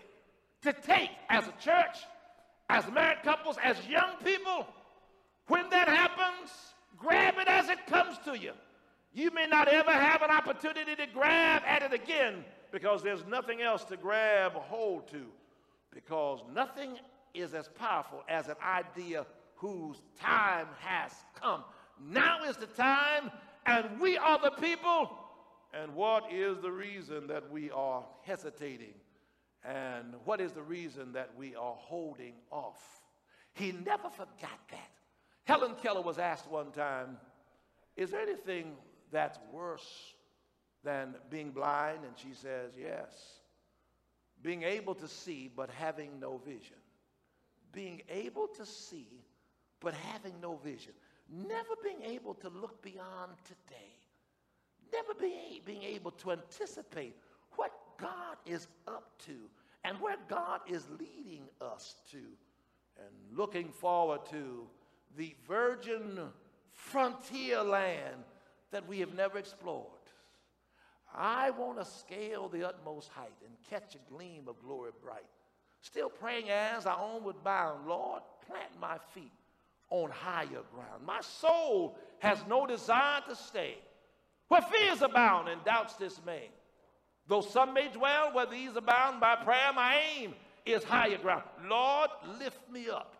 [0.63, 1.97] to take as a church,
[2.69, 4.67] as married couples, as young people.
[5.47, 6.51] When that happens,
[6.97, 8.51] grab it as it comes to you.
[9.13, 13.61] You may not ever have an opportunity to grab at it again because there's nothing
[13.61, 15.25] else to grab hold to
[15.93, 16.97] because nothing
[17.33, 21.63] is as powerful as an idea whose time has come.
[22.09, 23.31] Now is the time,
[23.65, 25.17] and we are the people.
[25.73, 28.93] And what is the reason that we are hesitating?
[29.63, 33.01] And what is the reason that we are holding off?
[33.53, 34.94] He never forgot that.
[35.45, 37.17] Helen Keller was asked one time,
[37.95, 38.73] Is there anything
[39.11, 40.13] that's worse
[40.83, 41.99] than being blind?
[42.03, 43.13] And she says, Yes.
[44.41, 46.77] Being able to see but having no vision.
[47.71, 49.23] Being able to see
[49.79, 50.93] but having no vision.
[51.29, 53.91] Never being able to look beyond today.
[54.93, 57.15] Never being, being able to anticipate
[57.55, 59.33] what God is up to
[59.83, 62.17] and where God is leading us to.
[62.17, 64.67] And looking forward to
[65.17, 66.19] the virgin
[66.71, 68.23] frontier land
[68.71, 69.87] that we have never explored.
[71.13, 75.23] I want to scale the utmost height and catch a gleam of glory bright.
[75.81, 79.31] Still praying as I onward bound, Lord, plant my feet
[79.89, 81.05] on higher ground.
[81.05, 83.77] My soul has no desire to stay.
[84.47, 86.49] Where fears abound and doubts dismay.
[87.27, 90.33] Though some may dwell where these abound by prayer, my aim
[90.65, 91.43] is higher ground.
[91.63, 92.09] Lord,
[92.39, 93.15] lift me up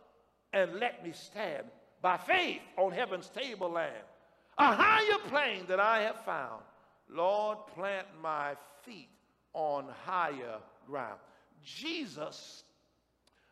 [0.53, 1.65] and let me stand
[2.05, 4.05] by faith on heaven's tableland.
[4.59, 6.61] A higher plane that I have found.
[7.09, 8.53] Lord, plant my
[8.83, 9.09] feet
[9.53, 11.17] on higher ground.
[11.63, 12.63] Jesus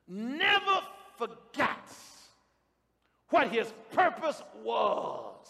[0.08, 0.82] never
[1.18, 2.30] forgets
[3.30, 5.48] what his purpose was.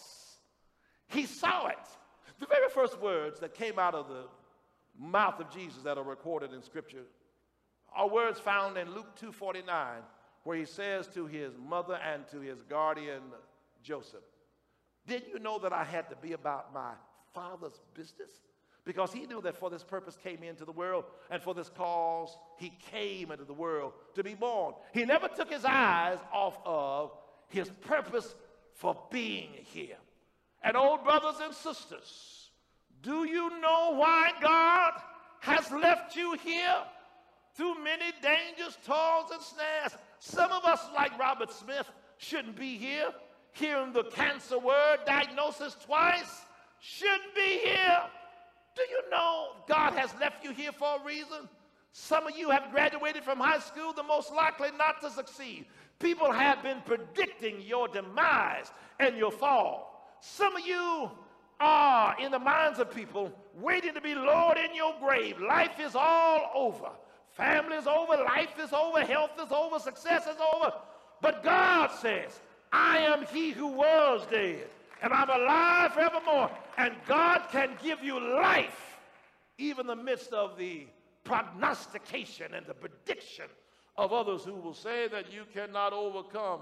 [1.10, 1.76] He saw it.
[2.40, 4.24] The very first words that came out of the
[4.98, 7.04] mouth of Jesus that are recorded in Scripture
[7.94, 10.04] are words found in Luke 2:49,
[10.44, 13.22] where he says to his mother and to his guardian
[13.82, 14.24] Joseph,
[15.08, 16.92] Didn't you know that I had to be about my
[17.34, 18.32] father's business?
[18.86, 22.38] Because he knew that for this purpose came into the world, and for this cause
[22.58, 24.74] he came into the world to be born.
[24.94, 27.12] He never took his eyes off of
[27.48, 28.36] his purpose
[28.74, 29.96] for being here.
[30.64, 32.50] And old brothers and sisters,
[33.02, 34.94] do you know why God
[35.42, 36.76] has left you here?
[37.56, 39.92] Through many dangers, toils, and snares.
[40.26, 41.86] Some of us, like Robert Smith,
[42.18, 43.10] shouldn't be here.
[43.52, 46.46] Hearing the cancer word diagnosis twice,
[46.80, 48.00] shouldn't be here.
[48.74, 51.50] Do you know God has left you here for a reason?
[51.92, 55.66] Some of you have graduated from high school, the most likely not to succeed.
[56.00, 58.72] People have been predicting your demise
[59.02, 60.18] and your fall.
[60.22, 61.12] Some of you
[61.60, 65.42] are, in the minds of people, waiting to be lowered in your grave.
[65.42, 66.92] Life is all over.
[67.34, 70.72] Family is over, life is over, health is over, success is over.
[71.22, 72.40] But God says,
[72.72, 74.68] I am he who was dead,
[75.02, 76.52] and I'm alive forevermore.
[76.78, 78.98] And God can give you life,
[79.58, 80.86] even in the midst of the
[81.24, 83.46] prognostication and the prediction
[83.98, 86.62] of others who will say that you cannot overcome.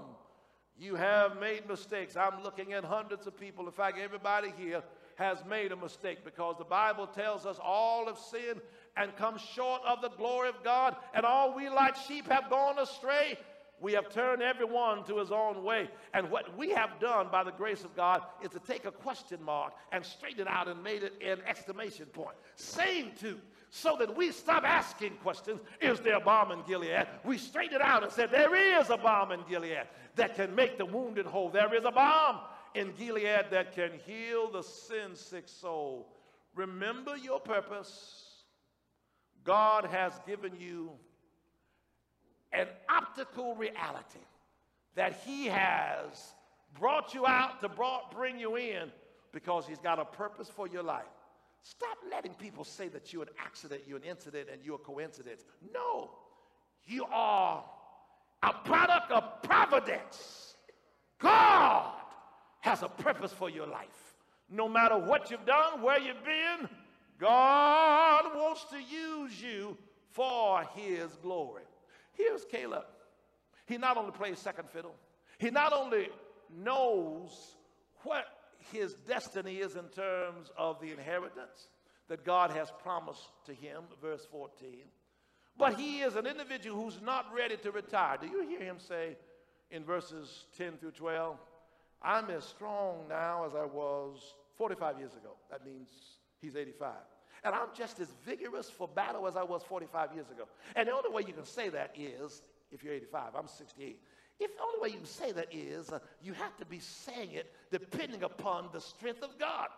[0.78, 2.16] You have made mistakes.
[2.16, 3.66] I'm looking at hundreds of people.
[3.66, 4.82] In fact, everybody here
[5.16, 8.60] has made a mistake because the Bible tells us all have sinned
[8.96, 12.78] and come short of the glory of God, and all we like sheep have gone
[12.78, 13.38] astray.
[13.80, 15.88] We have turned everyone to his own way.
[16.14, 19.42] And what we have done by the grace of God is to take a question
[19.42, 22.36] mark and straighten it out and made it an exclamation point.
[22.54, 23.38] Same to,
[23.70, 27.08] so that we stop asking questions, is there a balm in Gilead?
[27.24, 30.78] We straighten it out and said, there is a balm in Gilead that can make
[30.78, 31.48] the wounded whole.
[31.48, 32.38] There is a balm
[32.76, 36.06] in Gilead that can heal the sin sick soul.
[36.54, 38.28] Remember your purpose.
[39.44, 40.90] God has given you
[42.52, 44.18] an optical reality
[44.94, 46.34] that He has
[46.78, 48.90] brought you out to brought, bring you in
[49.32, 51.04] because He's got a purpose for your life.
[51.62, 55.44] Stop letting people say that you're an accident, you're an incident, and you're a coincidence.
[55.72, 56.10] No,
[56.84, 57.64] you are
[58.42, 60.54] a product of providence.
[61.20, 61.94] God
[62.60, 64.14] has a purpose for your life.
[64.50, 66.68] No matter what you've done, where you've been,
[67.18, 69.76] God wants to use you
[70.10, 71.62] for his glory.
[72.14, 72.84] Here's Caleb.
[73.66, 74.94] He not only plays second fiddle,
[75.38, 76.08] he not only
[76.54, 77.56] knows
[78.02, 78.24] what
[78.72, 81.68] his destiny is in terms of the inheritance
[82.08, 84.70] that God has promised to him, verse 14,
[85.56, 88.18] but he is an individual who's not ready to retire.
[88.20, 89.16] Do you hear him say
[89.70, 91.38] in verses 10 through 12?
[92.02, 95.36] I'm as strong now as I was 45 years ago.
[95.50, 95.88] That means
[96.42, 96.90] he's 85.
[97.44, 100.44] And I'm just as vigorous for battle as I was 45 years ago.
[100.76, 103.34] And the only way you can say that is if you're 85.
[103.36, 104.00] I'm 68.
[104.38, 107.32] If the only way you can say that is uh, you have to be saying
[107.32, 109.68] it depending upon the strength of God.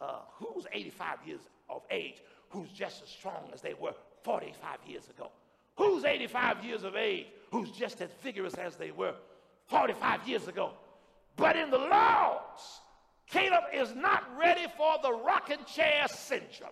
[0.00, 5.08] Uh, who's 85 years of age who's just as strong as they were 45 years
[5.08, 5.30] ago?
[5.76, 9.14] Who's 85 years of age who's just as vigorous as they were
[9.66, 10.72] 45 years ago?
[11.36, 12.80] But in the laws,
[13.32, 16.70] Caleb is not ready for the rocking chair syndrome.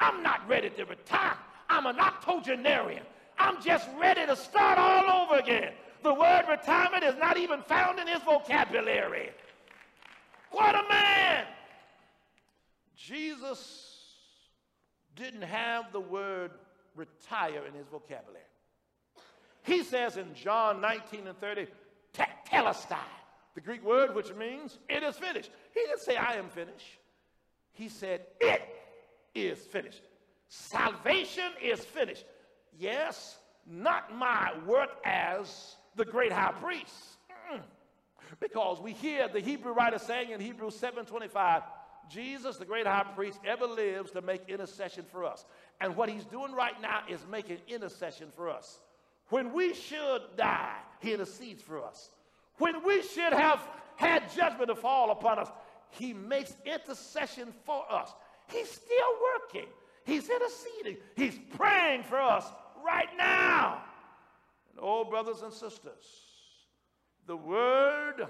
[0.00, 1.36] I'm not ready to retire.
[1.68, 3.02] I'm an octogenarian.
[3.38, 5.72] I'm just ready to start all over again.
[6.02, 9.30] The word retirement is not even found in his vocabulary.
[10.50, 11.44] What a man!
[12.96, 14.14] Jesus
[15.14, 16.52] didn't have the word
[16.96, 18.44] retire in his vocabulary.
[19.62, 21.66] He says in John 19 and 30,
[22.50, 22.96] telestai,
[23.58, 25.50] the Greek word which means it is finished.
[25.74, 27.00] He didn't say I am finished.
[27.72, 28.62] He said it
[29.34, 30.00] is finished.
[30.48, 32.24] Salvation is finished.
[32.78, 33.36] Yes,
[33.66, 36.94] not my work as the great high priest.
[38.38, 41.64] Because we hear the Hebrew writer saying in Hebrews 7:25,
[42.08, 45.44] Jesus, the great high priest, ever lives to make intercession for us.
[45.80, 48.78] And what he's doing right now is making intercession for us.
[49.30, 52.10] When we should die, he intercedes for us.
[52.58, 55.48] When we should have had judgment to fall upon us,
[55.90, 58.12] he makes intercession for us.
[58.48, 59.68] He's still working.
[60.04, 60.96] He's interceding.
[61.16, 62.44] He's praying for us
[62.84, 63.82] right now.
[64.70, 66.04] And oh, brothers and sisters,
[67.26, 68.26] the word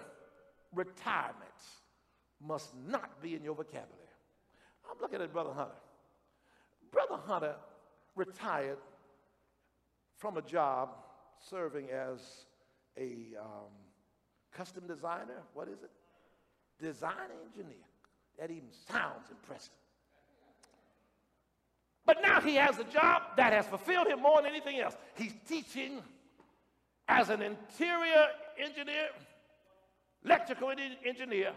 [0.74, 1.34] retirement
[2.44, 3.94] must not be in your vocabulary.
[4.90, 5.74] I'm looking at Brother Hunter.
[6.90, 7.54] Brother Hunter
[8.16, 8.78] retired
[10.16, 10.90] from a job
[11.38, 12.18] serving as
[12.98, 13.70] a um,
[14.58, 15.40] custom designer.
[15.54, 15.90] What is it?
[16.82, 17.86] Design engineer.
[18.38, 19.70] That even sounds impressive.
[22.04, 24.96] But now he has a job that has fulfilled him more than anything else.
[25.16, 26.02] He's teaching
[27.06, 28.26] as an interior
[28.58, 29.08] engineer,
[30.24, 30.72] electrical
[31.04, 31.52] engineer,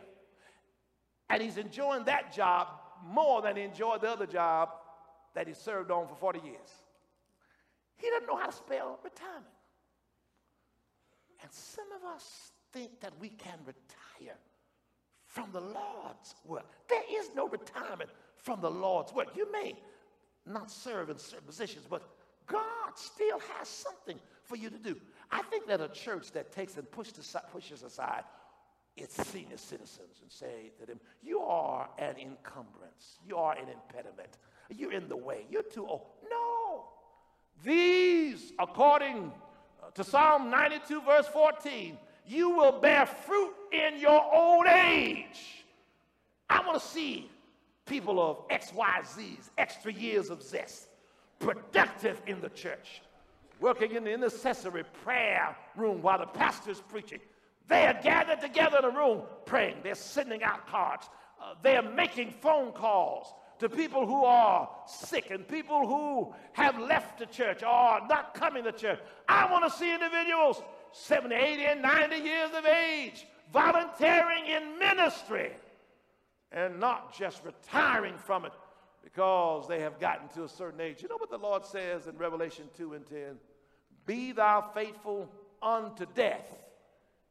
[1.29, 2.67] and he's enjoying that job
[3.03, 4.69] more than he enjoyed the other job
[5.33, 6.69] that he served on for 40 years.
[7.97, 9.45] He doesn't know how to spell retirement.
[11.41, 14.37] And some of us think that we can retire
[15.25, 16.65] from the Lord's work.
[16.89, 19.29] There is no retirement from the Lord's work.
[19.35, 19.75] You may
[20.45, 22.03] not serve in certain positions, but
[22.47, 24.95] God still has something for you to do.
[25.31, 28.23] I think that a church that takes and pushes aside
[28.97, 34.37] its senior citizens and say to them, You are an encumbrance, you are an impediment,
[34.69, 36.07] you're in the way, you're too old.
[36.29, 36.85] No.
[37.63, 39.31] These, according
[39.81, 41.97] uh, to Psalm 92, verse 14,
[42.27, 45.65] you will bear fruit in your old age.
[46.49, 47.29] I want to see
[47.85, 50.87] people of XYZs, extra years of zest,
[51.39, 53.01] productive in the church,
[53.59, 57.19] working in the intercessory prayer room while the pastor's preaching.
[57.67, 59.77] They are gathered together in a room praying.
[59.83, 61.09] They're sending out cards.
[61.41, 66.79] Uh, they are making phone calls to people who are sick and people who have
[66.79, 68.99] left the church or are not coming to church.
[69.29, 70.61] I want to see individuals
[70.93, 75.51] 70, 80, and 90 years of age volunteering in ministry
[76.51, 78.53] and not just retiring from it
[79.03, 81.01] because they have gotten to a certain age.
[81.01, 83.37] You know what the Lord says in Revelation 2 and 10?
[84.05, 85.29] Be thou faithful
[85.61, 86.57] unto death,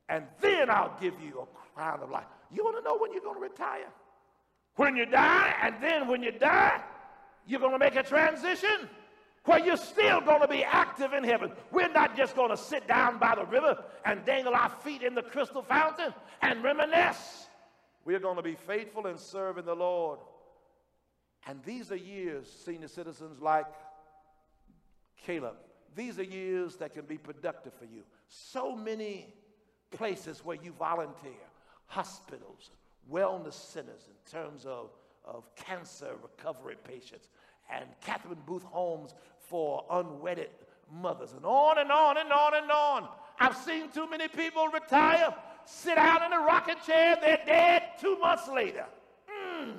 [0.09, 2.27] and then I'll give you a crown of life.
[2.51, 3.89] You want to know when you're going to retire?
[4.77, 6.81] When you die, and then when you die,
[7.47, 8.89] you're going to make a transition
[9.45, 11.53] where you're still going to be active in heaven.
[11.73, 15.15] We're not just going to sit down by the river and dangle our feet in
[15.15, 16.13] the crystal fountain
[16.43, 17.47] and reminisce.
[18.05, 20.19] We're going to be faithful and serving the Lord.
[21.47, 23.67] And these are years, senior citizens like
[25.25, 25.57] Caleb,
[25.95, 28.03] these are years that can be productive for you.
[28.29, 29.35] So many
[29.91, 31.33] places where you volunteer,
[31.87, 32.71] hospitals,
[33.11, 34.91] wellness centers in terms of,
[35.25, 37.29] of cancer recovery patients,
[37.73, 40.51] and Catherine Booth homes for unwedded
[40.93, 43.09] mothers, and on and on and on and on.
[43.39, 48.19] I've seen too many people retire, sit down in a rocking chair, they're dead two
[48.19, 48.85] months later.
[49.31, 49.79] Mm.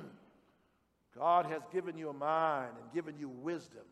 [1.16, 3.82] God has given you a mind and given you wisdom.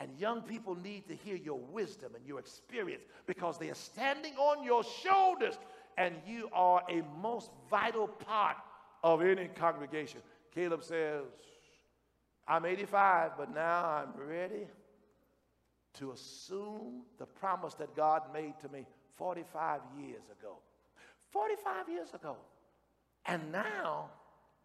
[0.00, 4.34] And young people need to hear your wisdom and your experience because they are standing
[4.36, 5.58] on your shoulders
[5.98, 8.56] and you are a most vital part
[9.04, 10.20] of any congregation.
[10.54, 11.24] Caleb says,
[12.46, 14.66] I'm 85, but now I'm ready
[15.94, 18.86] to assume the promise that God made to me
[19.16, 20.56] 45 years ago.
[21.30, 22.36] 45 years ago.
[23.26, 24.10] And now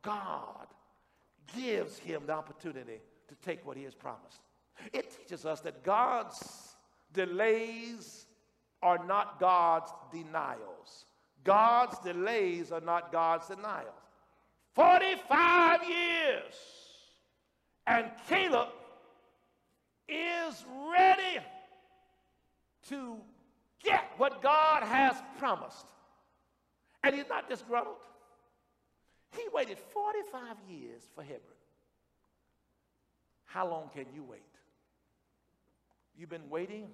[0.02, 0.68] God
[1.56, 4.42] gives him the opportunity to take what he has promised.
[4.94, 6.76] It teaches us that God's
[7.14, 8.26] delays
[8.82, 11.06] are not God's denials.
[11.44, 13.94] God's delays are not God's denials.
[14.74, 16.17] 45 years.
[17.88, 18.68] And Caleb
[20.10, 21.40] is ready
[22.90, 23.16] to
[23.82, 25.88] get what God has promised.
[27.04, 27.96] And he's not disgruntled.
[29.36, 31.42] He waited 45 years for Hebron.
[33.46, 34.42] How long can you wait?
[36.18, 36.90] You've been waiting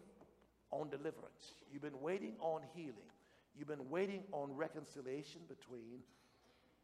[0.71, 1.53] on deliverance.
[1.71, 3.09] You've been waiting on healing.
[3.57, 5.99] You've been waiting on reconciliation between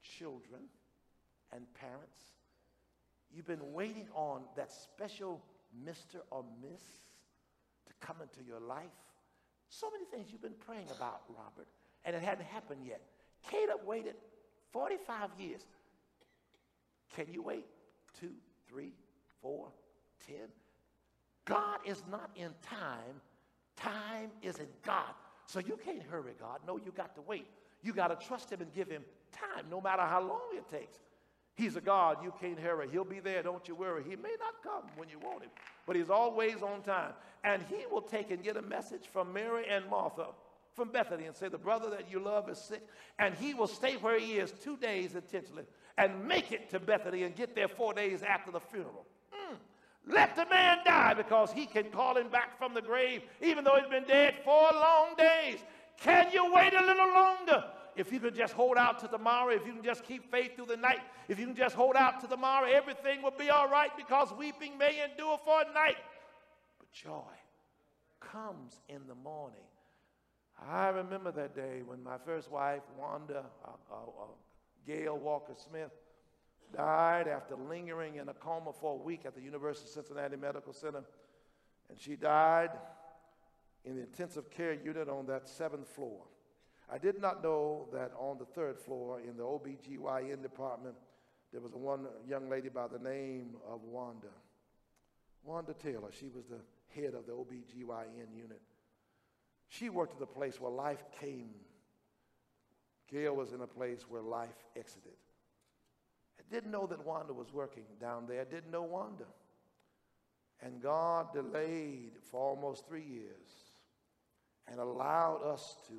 [0.02, 0.62] children
[1.52, 2.20] and parents.
[3.34, 5.42] You've been waiting on that special
[5.86, 6.22] Mr.
[6.32, 6.82] or Miss
[7.86, 8.86] to come into your life.
[9.70, 11.68] So many things you've been praying about, Robert,
[12.06, 13.02] and it hadn't happened yet.
[13.50, 14.16] Caleb waited
[14.72, 15.62] 45 years.
[17.16, 17.66] Can you wait
[18.20, 18.32] two,
[18.68, 18.94] three,
[19.42, 19.68] four,
[20.26, 20.48] ten?
[21.46, 23.22] God is not in time.
[23.76, 25.14] Time is in God.
[25.46, 26.60] So you can't hurry God.
[26.68, 27.48] No, you got to wait.
[27.82, 31.00] You got to trust Him and give Him time, no matter how long it takes.
[31.60, 32.24] He's a God.
[32.24, 32.88] You can't hurry.
[32.90, 33.44] He'll be there.
[33.44, 34.02] Don't you worry.
[34.02, 35.50] He may not come when you want Him,
[35.86, 37.12] but He's always on time.
[37.44, 40.28] And He will take and get a message from Mary and Martha
[40.74, 42.82] from Bethany and say, The brother that you love is sick,
[43.20, 45.66] and he will stay where he is two days intentionally
[45.98, 49.06] and make it to Bethany and get there four days after the funeral.
[49.34, 49.58] Mm.
[50.08, 53.76] Let the man die because he can call him back from the grave, even though
[53.76, 55.60] he's been dead four long days.
[55.98, 57.66] Can you wait a little longer?
[58.00, 60.68] If you can just hold out to tomorrow, if you can just keep faith through
[60.68, 63.92] the night, if you can just hold out to tomorrow, everything will be all right
[63.98, 65.98] because weeping may endure for a night.
[66.80, 67.36] But joy
[68.22, 69.68] comes in the morning.
[70.66, 74.26] I remember that day when my first wife, Wanda uh, uh, uh,
[74.88, 75.92] Gail Walker Smith,
[76.74, 80.72] died after lingering in a coma for a week at the University of Cincinnati Medical
[80.72, 81.04] Center.
[81.90, 82.70] And she died
[83.84, 86.22] in the intensive care unit on that seventh floor.
[86.92, 90.96] I did not know that on the third floor in the OBGYN department,
[91.52, 94.28] there was one young lady by the name of Wanda.
[95.44, 96.10] Wanda Taylor.
[96.12, 96.60] She was the
[96.96, 98.62] head of the OBGYN unit.
[99.68, 101.52] She worked at the place where life came.
[103.12, 105.14] Gail was in a place where life exited.
[106.40, 108.42] I didn't know that Wanda was working down there.
[108.42, 109.26] I didn't know Wanda.
[110.62, 113.50] And God delayed for almost three years
[114.68, 115.94] and allowed us to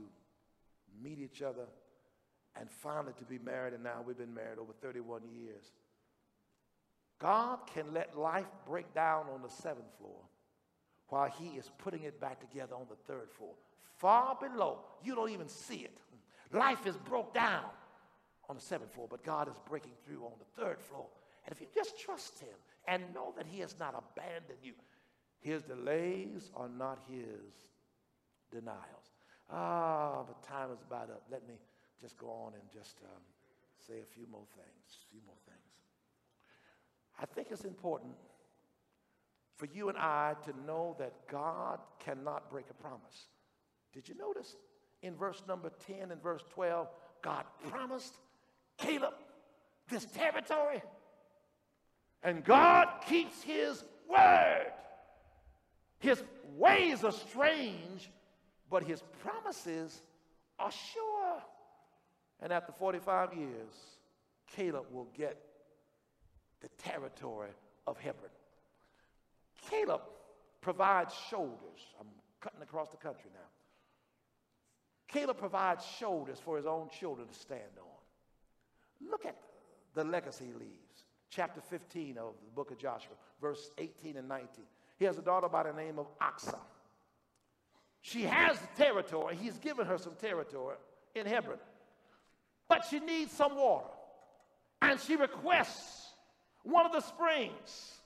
[1.02, 1.66] meet each other
[2.58, 3.74] and finally to be married.
[3.74, 5.72] And now we've been married over 31 years.
[7.18, 10.20] God can let life break down on the seventh floor
[11.08, 13.52] while He is putting it back together on the third floor.
[13.98, 15.98] Far below, you don't even see it.
[16.52, 17.64] Life is broke down
[18.48, 21.06] on the seventh floor, but God is breaking through on the third floor.
[21.44, 22.48] And if you just trust Him
[22.88, 24.72] and know that He has not abandoned you,
[25.40, 27.54] His delays are not His
[28.50, 28.99] denials.
[29.52, 31.22] Ah, but time is about up.
[31.30, 31.54] Let me
[32.00, 33.22] just go on and just um,
[33.86, 34.98] say a few more things.
[35.06, 35.58] A few more things.
[37.20, 38.14] I think it's important
[39.56, 43.28] for you and I to know that God cannot break a promise.
[43.92, 44.56] Did you notice
[45.02, 46.88] in verse number 10 and verse 12,
[47.22, 48.14] God promised
[48.78, 49.14] Caleb
[49.88, 50.82] this territory.
[52.22, 54.72] And God keeps his word.
[55.98, 56.22] His
[56.56, 58.10] ways are strange,
[58.70, 60.02] but his promises
[60.58, 61.42] are sure.
[62.40, 63.74] And after 45 years,
[64.56, 65.36] Caleb will get
[66.60, 67.50] the territory
[67.86, 68.30] of Hebron.
[69.68, 70.00] Caleb
[70.60, 71.80] provides shoulders.
[71.98, 72.06] I'm
[72.40, 73.40] cutting across the country now.
[75.08, 79.10] Caleb provides shoulders for his own children to stand on.
[79.10, 79.36] Look at
[79.94, 80.76] the legacy he leaves.
[81.30, 84.64] Chapter 15 of the book of Joshua, verse 18 and 19.
[84.98, 86.58] He has a daughter by the name of Achsah.
[88.02, 89.36] She has territory.
[89.36, 90.76] He's given her some territory
[91.14, 91.58] in Hebron.
[92.68, 93.88] But she needs some water.
[94.82, 96.14] And she requests
[96.62, 97.98] one of the springs.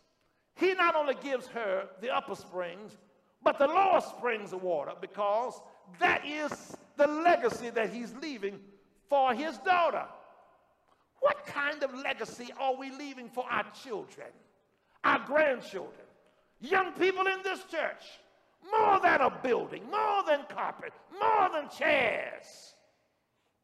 [0.57, 2.97] He not only gives her the upper springs,
[3.43, 5.61] but the lower springs of water because
[6.01, 8.59] that is the legacy that he's leaving
[9.09, 10.07] for his daughter.
[11.21, 14.29] What kind of legacy are we leaving for our children,
[15.05, 16.07] our grandchildren,
[16.61, 18.05] young people in this church?
[18.71, 22.75] More than a building, more than carpet, more than chairs,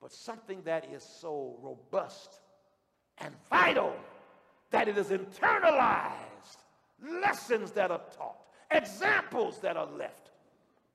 [0.01, 2.41] but something that is so robust
[3.19, 3.95] and vital
[4.71, 6.59] that it is internalized,
[7.03, 10.31] lessons that are taught, examples that are left.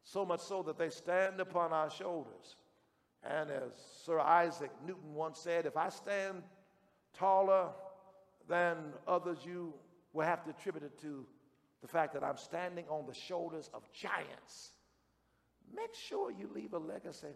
[0.03, 2.55] So much so that they stand upon our shoulders.
[3.23, 3.71] And as
[4.05, 6.43] Sir Isaac Newton once said, if I stand
[7.13, 7.69] taller
[8.47, 8.77] than
[9.07, 9.73] others, you
[10.13, 11.25] will have to attribute it to
[11.85, 14.71] the fact that I'm standing on the shoulders of giants.
[15.75, 17.35] Make sure you leave a legacy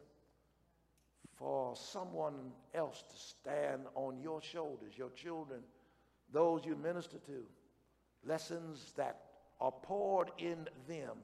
[1.36, 2.34] for someone
[2.74, 5.60] else to stand on your shoulders, your children,
[6.34, 7.44] those you minister to.
[8.26, 9.20] Lessons that
[9.62, 11.18] are poured in them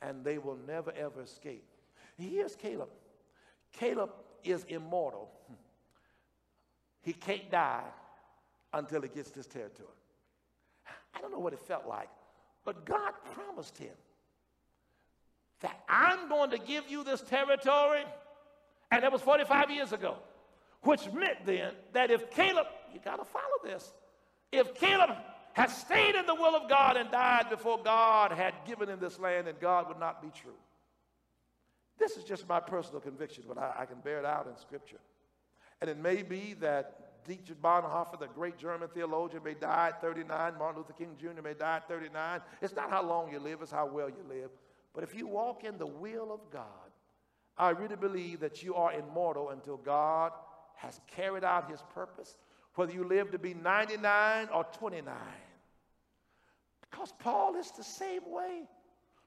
[0.00, 1.64] and they will never ever escape.
[2.16, 2.90] Here's Caleb.
[3.72, 4.10] Caleb
[4.44, 5.28] is immortal.
[7.02, 7.82] He can't die
[8.72, 9.88] until he gets this territory.
[11.16, 12.08] I don't know what it felt like,
[12.64, 13.94] but God promised him
[15.60, 18.04] that I'm going to give you this territory,
[18.90, 20.16] and that was 45 years ago,
[20.82, 23.92] which meant then that if Caleb, you got to follow this,
[24.52, 25.10] if Caleb
[25.52, 29.18] had stayed in the will of God and died before God had given him this
[29.18, 30.54] land, then God would not be true.
[31.98, 35.00] This is just my personal conviction, but I, I can bear it out in Scripture.
[35.80, 40.54] And it may be that Dietrich Bonhoeffer, the great German theologian, may die at 39.
[40.58, 41.42] Martin Luther King Jr.
[41.42, 42.40] may die at 39.
[42.60, 44.50] It's not how long you live, it's how well you live.
[44.94, 46.64] But if you walk in the will of God,
[47.56, 50.32] I really believe that you are immortal until God
[50.76, 52.36] has carried out his purpose
[52.74, 55.14] whether you live to be 99 or 29.
[56.90, 58.62] Because Paul is the same way.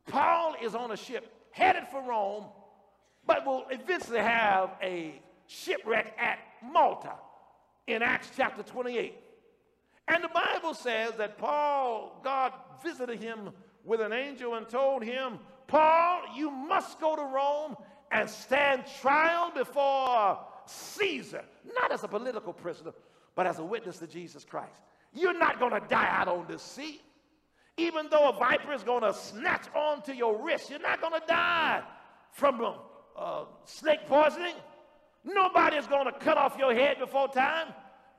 [0.08, 2.46] Paul is on a ship headed for Rome,
[3.26, 7.14] but will eventually have a shipwreck at Malta
[7.88, 9.16] in Acts chapter 28.
[10.08, 12.52] And the Bible says that Paul, God
[12.84, 13.52] visited him
[13.86, 17.76] with an angel and told him, Paul, you must go to Rome
[18.12, 21.44] and stand trial before Caesar,
[21.76, 22.92] not as a political prisoner,
[23.36, 24.82] but as a witness to Jesus Christ.
[25.14, 27.02] You're not going to die out on this sea.
[27.78, 31.28] Even though a viper is going to snatch onto your wrist, you're not going to
[31.28, 31.82] die
[32.32, 32.76] from
[33.18, 34.54] uh, snake poisoning.
[35.24, 37.68] Nobody is going to cut off your head before time.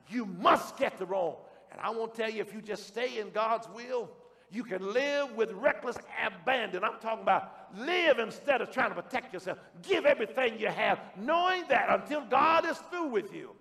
[0.09, 1.35] You must get the Rome.
[1.71, 4.09] And I won't tell you if you just stay in God's will,
[4.51, 6.83] you can live with reckless abandon.
[6.83, 9.57] I'm talking about live instead of trying to protect yourself.
[9.81, 13.51] Give everything you have, knowing that until God is through with you,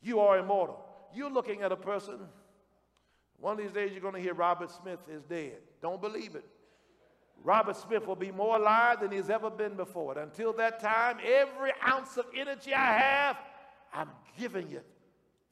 [0.00, 0.84] you are immortal.
[1.14, 2.20] You're looking at a person,
[3.40, 5.58] one of these days you're going to hear Robert Smith is dead.
[5.80, 6.44] Don't believe it.
[7.44, 10.12] Robert Smith will be more alive than he's ever been before.
[10.12, 13.36] And until that time, every ounce of energy I have,
[13.92, 14.86] I'm giving it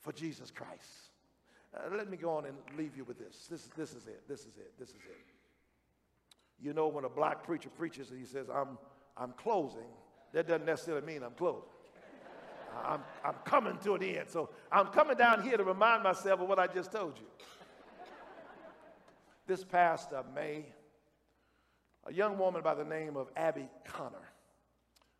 [0.00, 1.10] for Jesus Christ.
[1.74, 3.46] Uh, let me go on and leave you with this.
[3.50, 4.22] This, this is it.
[4.28, 4.72] This is it.
[4.78, 5.26] This is it.
[6.60, 8.78] You know, when a black preacher preaches and he says, I'm,
[9.16, 9.88] I'm closing,
[10.32, 11.68] that doesn't necessarily mean I'm closing.
[12.84, 14.28] I'm, I'm coming to an end.
[14.28, 17.26] So I'm coming down here to remind myself of what I just told you.
[19.46, 20.66] This past uh, May,
[22.08, 24.32] a young woman by the name of Abby Connor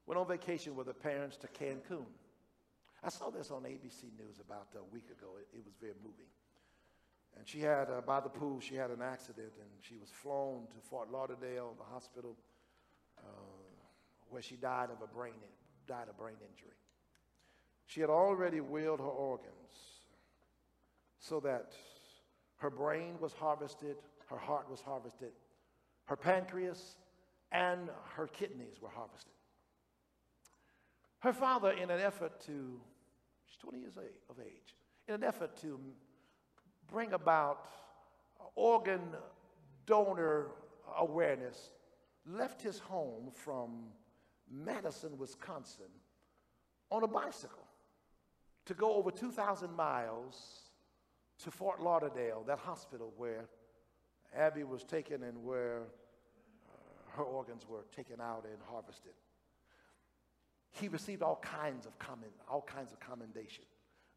[0.07, 2.07] went on vacation with her parents to Cancun.
[3.03, 5.32] I saw this on ABC News about a week ago.
[5.41, 6.26] It, it was very moving.
[7.37, 10.66] And she had, uh, by the pool, she had an accident and she was flown
[10.68, 12.37] to Fort Lauderdale, the hospital,
[13.18, 13.22] uh,
[14.30, 15.34] where she died of a brain,
[15.87, 16.76] died of brain injury.
[17.87, 19.53] She had already willed her organs
[21.18, 21.72] so that
[22.59, 23.97] her brain was harvested,
[24.30, 25.32] her heart was harvested,
[26.07, 26.97] her pancreas
[27.53, 29.33] and her kidneys were harvested.
[31.21, 32.81] Her father, in an effort to,
[33.47, 34.75] she's 20 years of age,
[35.09, 35.79] in an effort to
[36.91, 37.67] bring about
[38.55, 39.01] organ
[39.87, 40.49] donor
[40.99, 41.71] awareness,
[42.27, 43.87] left his home from
[44.51, 45.87] Madison, Wisconsin
[46.91, 47.67] on a bicycle
[48.67, 50.71] to go over 2,000 miles
[51.39, 53.49] to Fort Lauderdale, that hospital where
[54.37, 59.12] Abby was taken and where uh, her organs were taken out and harvested.
[60.72, 63.64] He received all kinds of comment, all kinds of commendation.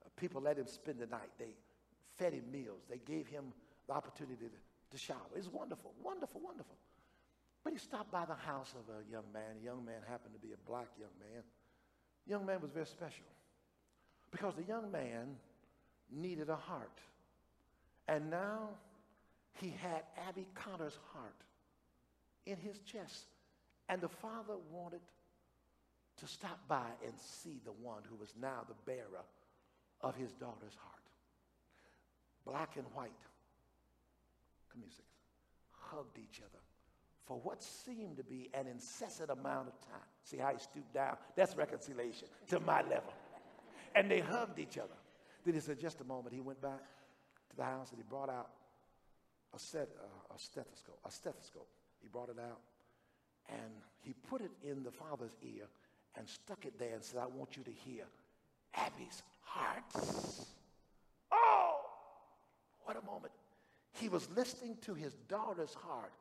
[0.06, 1.30] Uh, people let him spend the night.
[1.38, 1.56] They
[2.18, 2.82] fed him meals.
[2.90, 3.46] They gave him
[3.88, 4.52] the opportunity to,
[4.92, 5.18] to shower.
[5.36, 6.76] It's wonderful, wonderful, wonderful.
[7.64, 9.58] But he stopped by the house of a young man.
[9.62, 11.44] A young man happened to be a black young man.
[12.26, 13.26] The young man was very special
[14.32, 15.36] because the young man
[16.12, 17.00] needed a heart.
[18.08, 18.70] And now
[19.60, 21.36] he had Abby Connor's heart
[22.46, 23.26] in his chest.
[23.88, 25.02] And the father wanted
[26.18, 29.26] to stop by and see the one who was now the bearer
[30.02, 30.96] of his daughter's heart.
[32.46, 33.12] Black and white,
[34.72, 35.08] come here, six,
[35.72, 36.60] hugged each other
[37.26, 40.08] for what seemed to be an incessant amount of time.
[40.24, 41.16] See how he stooped down?
[41.36, 43.14] That's reconciliation to my level.
[43.96, 44.96] And they hugged each other.
[45.46, 46.34] Then he said, just a moment.
[46.34, 46.82] He went back
[47.50, 48.50] to the house and he brought out
[49.56, 51.00] a, set, uh, a stethoscope.
[51.06, 51.68] A stethoscope.
[52.02, 52.62] He brought it out
[53.50, 53.72] and
[54.02, 55.66] he put it in the father's ear
[56.18, 58.06] and stuck it there and said, I want you to hear
[58.76, 59.84] Abby's heart.
[61.32, 61.80] Oh,
[62.84, 63.34] what a moment.
[63.94, 66.14] He was listening to his daughter's heart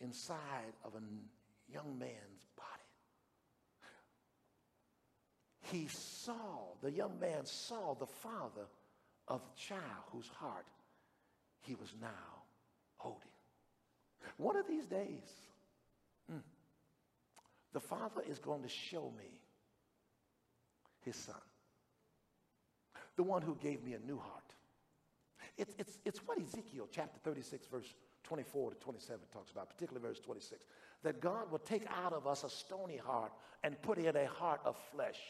[0.00, 2.68] inside of a young man's body.
[5.72, 8.66] He saw, the young man saw the father
[9.28, 10.66] of the child whose heart
[11.62, 12.33] he was now.
[14.36, 15.30] One of these days,
[16.32, 16.40] mm,
[17.72, 19.40] the father is going to show me
[21.04, 21.34] his son,
[23.16, 24.42] the one who gave me a new heart.
[25.56, 27.94] It's, it's, it's what Ezekiel chapter 36, verse
[28.24, 30.64] 24 to 27 talks about, particularly verse 26,
[31.02, 34.60] that God will take out of us a stony heart and put in a heart
[34.64, 35.20] of flesh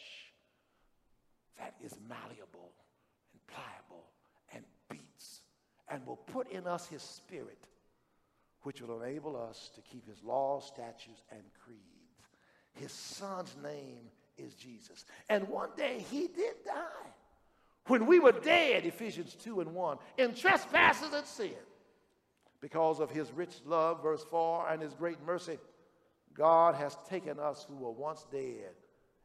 [1.57, 2.71] that is malleable
[3.33, 4.05] and pliable
[4.53, 5.41] and beats
[5.89, 7.67] and will put in us his spirit,
[8.65, 11.81] which will enable us to keep his laws, statutes, and creeds.
[12.73, 15.05] His son's name is Jesus.
[15.29, 17.11] And one day he did die.
[17.85, 21.53] When we were dead, Ephesians 2 and 1, in trespasses and sin,
[22.59, 25.59] because of his rich love, verse 4, and his great mercy,
[26.33, 28.73] God has taken us who were once dead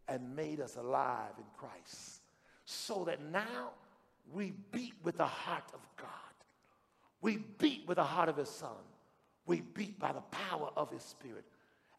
[0.06, 2.20] and made us alive in Christ
[2.66, 3.70] so that now
[4.30, 6.06] we beat with the heart of God.
[7.22, 8.76] We beat with the heart of his son.
[9.50, 11.44] We beat by the power of his spirit.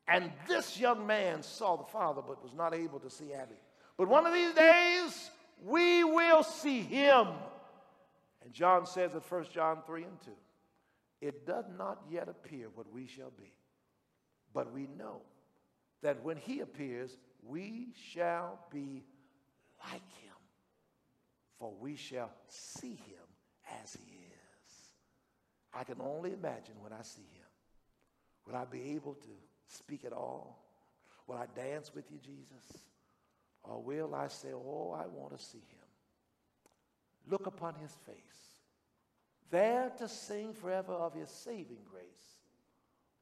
[0.07, 3.55] And this young man saw the father but was not able to see Abby.
[3.97, 5.29] But one of these days,
[5.61, 7.27] we will see him.
[8.41, 10.31] And John says at 1 John 3 and 2,
[11.19, 13.51] it does not yet appear what we shall be,
[14.53, 15.21] but we know
[16.03, 19.03] that when he appears, we shall be
[19.91, 20.37] like him,
[21.59, 23.27] for we shall see him
[23.83, 24.73] as he is.
[25.73, 27.40] I can only imagine when I see him.
[28.47, 29.29] Will I be able to
[29.67, 30.57] speak at all?
[31.27, 32.81] Will I dance with you, Jesus?
[33.63, 35.81] Or will I say, Oh, I want to see him?
[37.29, 38.15] Look upon his face,
[39.51, 42.05] there to sing forever of his saving grace.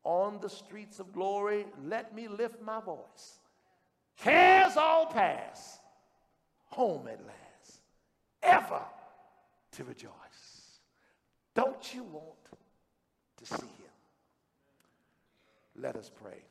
[0.05, 3.39] On the streets of glory, let me lift my voice.
[4.17, 5.79] Cares all pass,
[6.67, 7.81] home at last,
[8.41, 8.81] ever
[9.73, 10.11] to rejoice.
[11.53, 12.23] Don't you want
[13.37, 13.78] to see?
[15.81, 16.48] Let us pray.